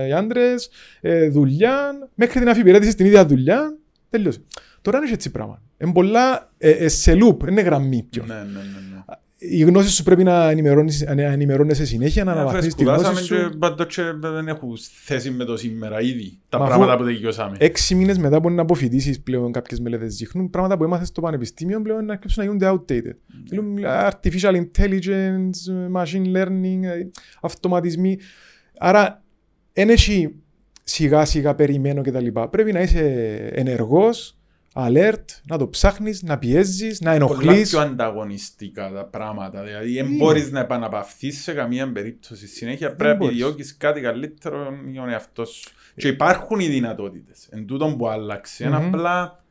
[0.08, 0.68] οι άντρες,
[1.00, 3.76] ε, δουλειά, μέχρι την αφιπηρέτηση στην ίδια δουλειά,
[4.14, 4.40] Τελείωσε.
[4.82, 5.62] Τώρα είναι έτσι πράγμα.
[5.78, 8.24] Είναι πολλά ε, ε, σε loop, είναι γραμμή πιο.
[8.26, 9.02] Ναι, ναι, ναι, ναι.
[9.38, 13.34] Οι γνώσεις σου πρέπει να ενημερώνεσαι συνέχεια, να ναι, αναβαθμίσεις τη γνώση σου.
[13.34, 16.38] Και πάντως και δεν έχουν θέση με το σήμερα ήδη.
[16.48, 17.56] Τα Μα πράγματα που τελειώσαμε.
[17.60, 21.82] Έξι μήνες μετά μπορεί να αποφοιτήσεις πλέον κάποιες μελέτες δείχνουν πράγματα που έμαθες στο πανεπιστήμιο
[21.82, 23.16] πλέον να αρχίσουν να γίνονται outdated.
[23.52, 24.10] Mm.
[24.10, 27.06] Artificial intelligence, machine learning, ε,
[27.42, 28.18] αυτοματισμοί.
[28.78, 29.22] Άρα,
[29.72, 29.88] δεν
[30.84, 32.26] σιγά σιγά περιμένω κτλ.
[32.50, 33.04] Πρέπει να είσαι
[33.54, 34.38] ενεργός,
[34.74, 37.54] alert, να το ψάχνεις, να πιέζεις, να ενοχλεί.
[37.54, 39.62] Είναι πιο ανταγωνιστικά τα πράγματα.
[39.62, 42.46] Δηλαδή δεν μπορείς να επαναπαυθείς σε καμία περίπτωση.
[42.46, 45.70] Συνέχεια πρέπει να διώκεις κάτι καλύτερο για τον εαυτός σου.
[45.96, 47.48] Και υπάρχουν οι δυνατότητες.
[47.50, 48.82] Εν τούτον που άλλαξε, mm-hmm.
[48.86, 49.44] απλά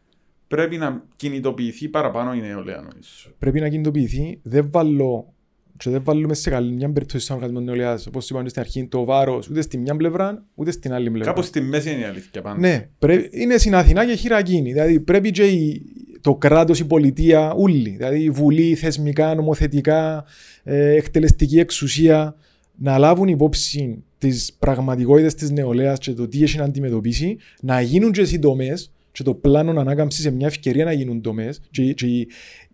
[0.48, 3.32] πρέπει να κινητοποιηθεί παραπάνω η νεολαία νομίζω.
[3.40, 4.40] Πρέπει να κινητοποιηθεί.
[4.44, 5.34] Δεν βάλω
[5.78, 9.06] και δεν βάλουμε σε καλή μια περίπτωση σαν οργανισμό νεολαίας, όπως είπαμε στην αρχή, το
[9.06, 11.34] βάρος ούτε στην μια πλευρά, ούτε στην άλλη πλευρά.
[11.34, 12.60] Κάπου στη μέση είναι η αλήθεια πάντα.
[12.60, 14.72] Ναι, πρέπει, είναι στην Αθηνά και χειρακίνη.
[14.72, 15.82] Δηλαδή πρέπει και η,
[16.22, 20.26] το κράτος, η πολιτεία, όλοι, δηλαδή η Βουλή, θεσμικά, νομοθετικά,
[20.64, 22.36] ε, εκτελεστική εξουσία,
[22.76, 28.12] να λάβουν υπόψη τις πραγματικότητες της νεολαίας και το τι έχει να αντιμετωπίσει, να γίνουν
[28.12, 31.62] και συντομές και το πλάνο ανάκαμψη σε μια ευκαιρία να γίνουν τομές.
[31.72, 32.28] Και, και η,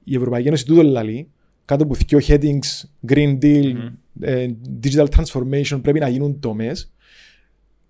[0.03, 1.27] η Ευρωπαϊκή Ένωση τούτο λαλεί,
[1.69, 4.55] κάτω από δύο headings, Green Deal, mm-hmm.
[4.83, 6.93] Digital Transformation, πρέπει να γίνουν τομές.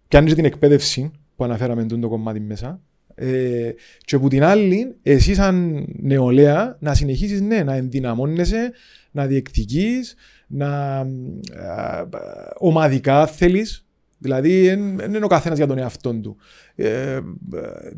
[0.08, 2.82] Και αν την εκπαίδευση που αναφέραμε το κομμάτι μέσα.
[3.16, 3.72] Ε,
[4.06, 8.72] και από την άλλη, εσύ σαν νεολαία να συνεχίσεις ναι, να ενδυναμώνεσαι,
[9.12, 10.16] να διεκδικείς,
[10.48, 11.00] να
[11.52, 12.06] ε,
[12.58, 13.86] ομαδικά θέλεις,
[14.20, 16.38] Δηλαδή δεν είναι ο καθένας για τον εαυτό του.
[16.76, 17.20] Ε,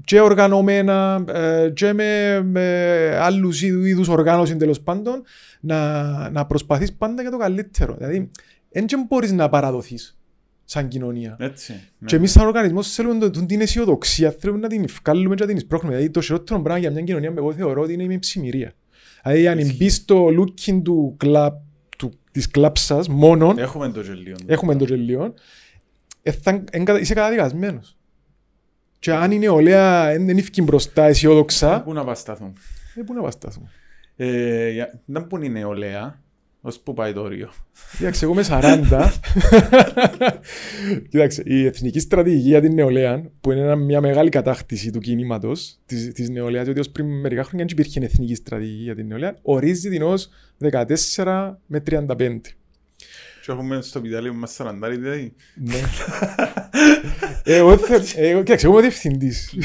[0.03, 5.21] και οργανωμένα ε, και με, με άλλους είδου οργάνωση τέλος πάντων
[5.59, 7.95] να, να προσπαθείς πάντα για το καλύτερο.
[7.97, 8.31] Δηλαδή
[8.69, 10.17] δεν μπορείς να παραδοθείς
[10.65, 11.35] σαν κοινωνία.
[11.39, 12.07] Έτσι, ναι.
[12.07, 15.95] Και εμείς, σαν οργανισμός, θέλουμε την αισιοδοξία, θέλουμε να την βγάλουμε και να την εισπρώχνουμε.
[15.95, 18.73] Δηλαδή, το χειρότερο πράγμα για μια κοινωνία, εγώ θεωρώ ότι είναι η ψημυρία.
[19.23, 21.53] Δηλαδή, αν μπεις στο looking του κλαπ,
[22.31, 23.57] της κλάψα μόνον.
[23.57, 24.35] Έχουμε το γελίο.
[24.45, 25.33] Έχουμε το γελίο
[26.99, 27.97] είσαι καταδικασμένος.
[28.99, 31.81] Και αν η νεολαία δεν ήφηκε μπροστά αισιόδοξα...
[31.83, 32.53] Πού να βασταθούν.
[32.95, 33.69] Ε, πού να βασταθούν.
[34.15, 34.71] Ε,
[35.05, 36.21] δεν πού είναι η νεολαία,
[36.61, 37.51] ως πού πάει το όριο.
[37.97, 39.11] Κοίταξε, εγώ είμαι 40.
[41.09, 46.11] Κοίταξε, η εθνική στρατηγική για την νεολαία, που είναι μια μεγάλη κατάκτηση του κινήματος τη
[46.11, 49.89] της νεολαίας, διότι ως πριν μερικά χρόνια δεν υπήρχε εθνική στρατηγική για την νεολαία, ορίζει
[49.89, 50.29] την ως
[51.17, 52.39] 14 με 35.
[53.45, 55.33] Και έχουμε στο πιτάλι μας σαραντάρι, δηλαδή.
[55.55, 55.79] Ναι.
[57.43, 59.55] Εγώ, κοίταξε, εγώ είμαι διευθυντής.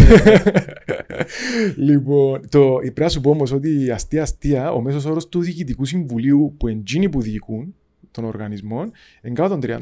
[1.76, 2.40] Λοιπόν,
[2.80, 6.68] πρέπει να σου πω όμως ότι αστεία αστεία, ο μέσος όρος του Διοικητικού Συμβουλίου που
[6.68, 7.74] εντζήνει που διοικούν
[8.10, 9.78] των οργανισμών είναι κάτω των 30.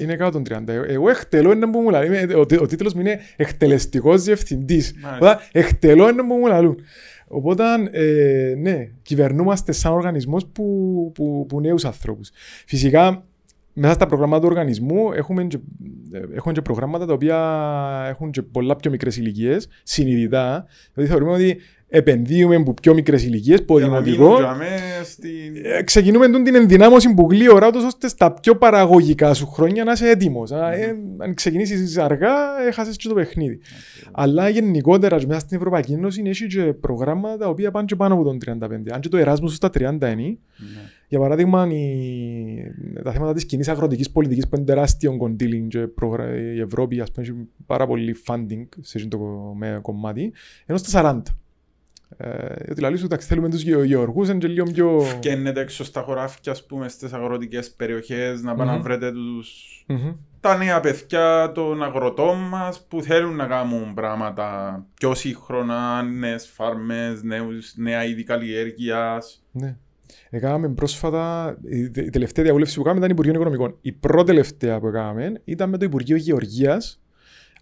[0.00, 0.68] Είναι κάτω των 30.
[0.68, 2.08] Εγώ εκτελώ ένα που μου λέει.
[2.60, 4.94] Ο τίτλος μου είναι εκτελεστικός διευθυντής.
[5.52, 6.76] Εκτελώ ένα που μου λαλούν.
[7.32, 12.30] Οπότε, ε, ναι, κυβερνούμαστε σαν οργανισμός που, που, που νέου ανθρώπους.
[12.66, 13.24] Φυσικά,
[13.72, 15.58] μέσα στα προγράμματα του οργανισμού έχουμε και,
[16.12, 20.66] ε, έχουμε και προγράμματα τα οποία έχουν και πολλά πιο μικρές ηλικίες, συνειδητά.
[20.94, 21.58] Δηλαδή, θεωρούμε ότι
[21.92, 24.24] επενδύουμε από πιο μικρές ηλικίες, που Για να δημοτικό.
[24.24, 25.30] μείνουν για μέ στην...
[25.78, 29.92] Ε, ξεκινούμε τούν την ενδυνάμωση που γλύωρα, ούτως ώστε στα πιο παραγωγικά σου χρόνια να
[29.92, 30.52] είσαι έτοιμος.
[31.18, 32.32] αν ξεκινήσεις αργά,
[32.68, 33.58] έχασε και το παιχνίδι.
[34.12, 38.24] Αλλά γενικότερα μέσα στην Ευρωπαϊκή Ένωση έχει και προγράμματα τα οποία πάνε και πάνω από
[38.24, 38.90] τον 35.
[38.92, 40.38] Αν και το Erasmus στα 30 είναι, Ναι.
[41.08, 43.02] για παράδειγμα, η...
[43.02, 46.36] τα θέματα της κοινής αγροτικής πολιτικής που είναι τεράστιο κοντήλιν και προγρα...
[46.54, 47.36] η Ευρώπη ας πούμε, έχει
[47.66, 50.32] πάρα πολύ funding σε αυτό το κομμέ- κομμάτι,
[50.66, 51.32] ενώ στα 40.
[52.22, 55.00] Ε, γιατί λαλείς ότι θέλουμε τους γεω- γεωργούς είναι και λίγο πιο...
[55.00, 58.82] Φκαίνετε έξω στα χωράφια, ας πούμε, στις αγροτικές περιοχές, να πάνε να Μμμ.
[58.82, 59.84] βρείτε τους...
[59.86, 60.12] Μμμ.
[60.40, 67.22] τα νέα παιδιά των αγροτών μας που θέλουν να κάνουν πράγματα πιο σύγχρονα, νέες φάρμες,
[67.22, 69.42] νέους, νέα είδη καλλιέργειας.
[69.50, 69.76] Ναι.
[70.30, 73.76] Έκαναμε πρόσφατα, η τε- η τελευταία διαβούλευση που κάναμε ήταν Υπουργείο Οικονομικών.
[73.80, 76.99] Η πρώτη τελευταία που έκαναμε ήταν με το Υπουργείο Γεωργίας,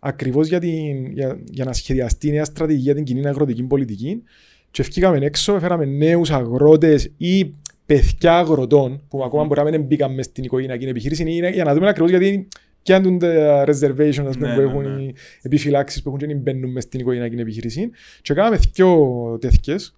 [0.00, 4.22] ακριβώς για, την, για, για να σχεδιαστεί νέα στρατηγική για την κοινή αγροτική πολιτική.
[4.70, 7.54] Και ευκήκαμε έξω, έφεραμε νέους αγρότες ή
[7.86, 11.74] παιδιά αγροτών που ακόμα μπορεί να μην μπήκαν μες στην οικογενειακή επιχείρηση είναι για να
[11.74, 12.48] δούμε ακριβώς γιατί
[12.82, 15.02] πιάνουν τα reservations ας πούμε, Ναι, που ναι, έχουν ναι.
[15.02, 17.90] οι επιφυλάξεις που έχουν και δεν μπαίνουν μες στην οικογενειακή επιχείρηση.
[18.22, 19.94] Και κάναμε δυο τέτοιες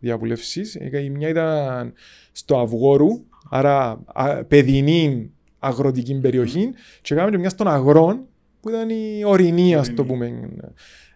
[0.00, 0.74] διαβουλεύσεις.
[0.74, 1.92] Ε, Η μια ήταν
[2.32, 3.08] στο Αυγόρου,
[3.50, 6.70] άρα α, παιδινή αγροτική περιοχή
[7.02, 8.26] και κάναμε και μια στον Αγρόν
[8.62, 10.30] που ήταν η ορεινή ας το Ορεινή.
[10.30, 10.48] πούμε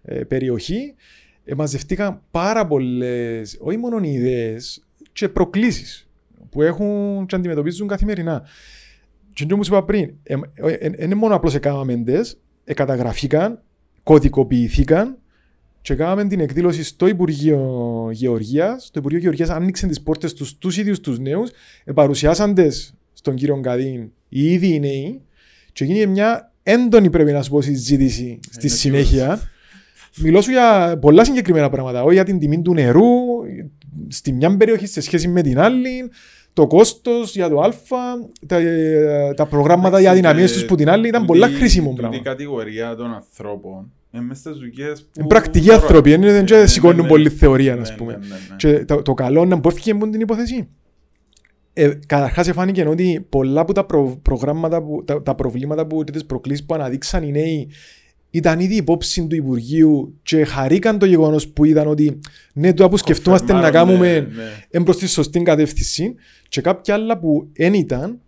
[0.03, 0.95] ε, περιοχή.
[1.45, 6.09] Ε, μαζευτήκαν πάρα πολλές, όχι μόνο ιδέες και προκλήσεις
[6.51, 8.43] που έχουν και αντιμετωπίζουν καθημερινά.
[9.33, 10.15] Και όπως είπα πριν,
[10.57, 13.63] δεν είναι μόνο απλώς έκαναμε τες, εκαταγραφήκαν,
[14.03, 15.19] κωδικοποιηθήκαν
[15.81, 18.91] και κάναμε την εκδήλωση στο Υπουργείο Γεωργίας.
[18.93, 21.51] Το Υπουργείο Γεωργίας άνοιξε τις πόρτες τους στους ίδιους τους νέους,
[21.85, 25.23] ε, παρουσιάσαν τες στον κύριο Καδίν οι ίδιοι οι νέοι
[25.73, 29.41] και γίνει μια έντονη πρέπει να σου πω συζήτηση στη Είναι συνέχεια.
[30.23, 33.03] Μιλώ σου για πολλά συγκεκριμένα πράγματα, όχι για την τιμή του νερού,
[34.09, 36.11] στη μια περιοχή σε σχέση με την άλλη,
[36.53, 37.73] το κόστος για το α,
[38.47, 42.19] τα, ε, τα προγράμματα για δυναμίες τους που την άλλη ήταν πολλά χρήσιμο Η πράγμα.
[42.23, 45.09] κατηγορία των ανθρώπων είναι μες στις δουλειές που...
[45.19, 47.09] Είναι πρακτικοί άνθρωποι, δεν είναι- Ναι, δεν ναι, σηκώνουν ναι.
[47.09, 48.13] πολύ θεωρία, Ναι, ας πούμε.
[48.13, 48.57] ναι, ναι, ναι.
[48.57, 50.69] Και το, το καλό είναι που έφυγε από την υπόθεση.
[51.79, 56.25] Ε, Καταρχάς, φάνηκε ότι πολλά από τα προ, προγράμματα, που, τα, τα προβλήματα που τις
[56.25, 57.69] προκλήσεις που αναδείξαν οι νέοι
[58.31, 62.19] ήταν ήδη υπόψη του Υπουργείου και χαρήκαν το γεγονός που είδαν ότι
[62.53, 64.51] ναι, το που σκεφτόμαστε να Κονφερμάρουν, κάνουμε ναι, ναι.
[64.71, 66.15] είναι προς τη σωστή κατεύθυνση
[66.49, 68.21] και κάποια άλλα που δεν ήταν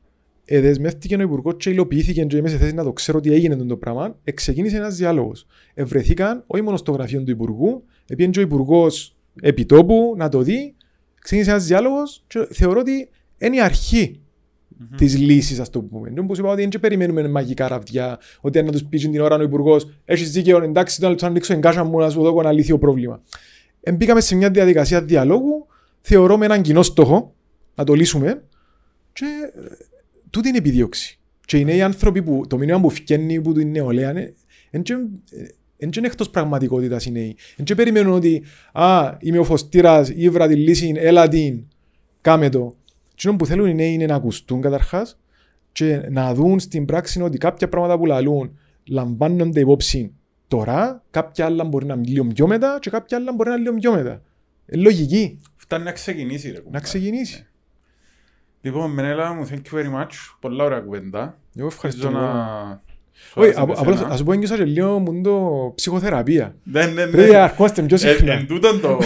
[0.45, 3.57] ε, δεσμεύτηκε ο Υπουργός και υλοποιήθηκε και είμαι σε θέση να το ξέρω ότι έγινε
[3.57, 5.47] το πράγμα, ε, ξεκίνησε ένας διάλογος.
[5.75, 10.75] Ευρεθήκαν όχι μόνο στο γραφείο του Υπουργού, επειδή και ο Υπουργός επιτόπου να το δει,
[11.21, 14.21] ξεκίνησε ένας διάλογος και θεωρώ ότι είναι η αρχή
[14.69, 14.97] Μμμ.
[14.97, 16.11] της λύσης, ας το πούμε.
[16.11, 19.37] Δεν μπορούσα είπα ότι δεν περιμένουμε μαγικά ραβδιά, ότι αν να τους πει την ώρα
[19.37, 22.79] ο Υπουργός, έχεις δίκαιο, εντάξει, τώρα θα ανοίξω εγκάσα μου να σου δω ένα λύθιο
[22.79, 23.23] πρόβλημα.
[23.81, 25.67] Εμπήκαμε σε μια διαδικασία διαλόγου,
[26.01, 27.35] θεωρώ με έναν κοινό στόχο,
[27.75, 28.43] να το λύσουμε,
[29.13, 29.61] και ε,
[30.31, 31.19] τούτη είναι η επιδίωξη.
[31.45, 34.35] Και οι νέοι άνθρωποι που το μήνυμα που φκένει που την νεολαία είναι,
[34.71, 37.37] δεν είναι εκτός πραγματικότητας οι νέοι.
[37.57, 41.67] Δεν περιμένουν ότι «Α, είμαι ο φωστήρας, ήβρα τη λύση, έλα την,
[42.21, 42.77] κάμε το».
[43.19, 45.19] Τι που θέλουν οι νέοι είναι να ακουστούν καταρχάς
[45.73, 48.59] και να δουν στην πράξη ότι κάποια πράγματα που λαλούν
[48.89, 50.13] λαμβάνονται υπόψη
[50.49, 53.65] τώρα, κάποια άλλα μπορεί να είναι λίγο πιο μετά και κάποια άλλα μπορεί να είναι
[53.65, 54.23] λίγο πιο μετά.
[54.67, 55.41] Ε, λογική.
[55.57, 56.85] Φτάνει να ξεκινήσει ρε Να κουμπάρε.
[56.85, 57.47] ξεκινήσει.
[58.61, 60.11] Λοιπόν, Μενέλα μου, thank you very much.
[60.41, 61.39] Πολλά ωραία κουβέντα.
[61.57, 62.07] Εγώ ευχαριστώ.
[62.07, 62.35] Ελπίζω εγώ.
[62.35, 62.83] να...
[63.27, 64.13] σου Όχι, άρεσε απ- και απλώς εσένα.
[64.15, 66.55] ας πω ένιωσα και λίγο μου το ψυχοθεραπεία.
[66.63, 67.11] Ναι, ναι, ναι.
[67.11, 68.33] Πρέπει να αρχόμαστε πιο Ε, συχνά.
[68.33, 68.99] Εν τούτον το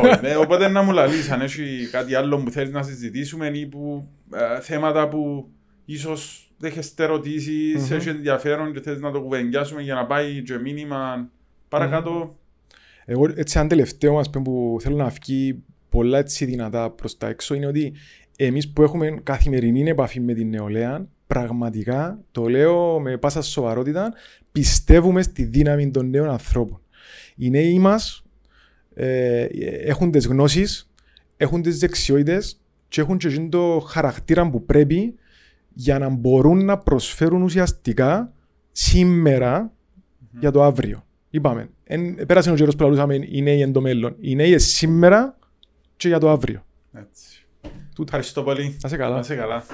[0.00, 0.18] point.
[0.22, 4.08] Ε, Οπότε να μου λαλείς αν έχει κάτι άλλο που θέλεις να συζητήσουμε ή που
[4.34, 5.48] ε, θέματα που
[5.84, 7.96] ίσως δέχεστε ερωτήσεις, Μμμ.
[7.96, 11.28] έχει ενδιαφέρον και θέλεις να το κουβεντιάσουμε για να πάει και μήνυμα
[11.68, 12.36] παρακάτω.
[13.04, 17.28] Εγώ έτσι ένα τελευταίο ας πούμε, που θέλω να βγει πολλά έτσι δυνατά προς τα
[17.28, 17.92] έξω είναι ότι
[18.36, 24.12] εμείς που έχουμε καθημερινή επαφή με την νεολαία πραγματικά, το λέω με πάσα σοβαρότητα,
[24.52, 26.80] πιστεύουμε στη δύναμη των νέων ανθρώπων.
[27.36, 28.24] Οι νέοι μας
[28.94, 29.46] ε,
[29.84, 30.90] έχουν τις γνώσεις,
[31.36, 35.14] έχουν τις δεξιότητες και έχουν και εκείνο το χαρακτήρα που πρέπει
[35.72, 38.32] για να μπορούν να προσφέρουν ουσιαστικά
[38.72, 39.72] σήμερα
[40.38, 41.04] για το αύριο.
[41.30, 44.16] Είπαμε, εν, πέρασε ο καιρός που λαλούσαμε οι νέοι εν το μέλλον.
[44.20, 45.38] Οι νέοι είναι σήμερα
[45.96, 46.64] και για το αύριο.
[46.92, 47.46] Έτσι.
[48.02, 48.76] Ευχαριστώ πολύ.
[48.82, 49.14] Να σε καλά.
[49.14, 49.64] Να είσαι καλά.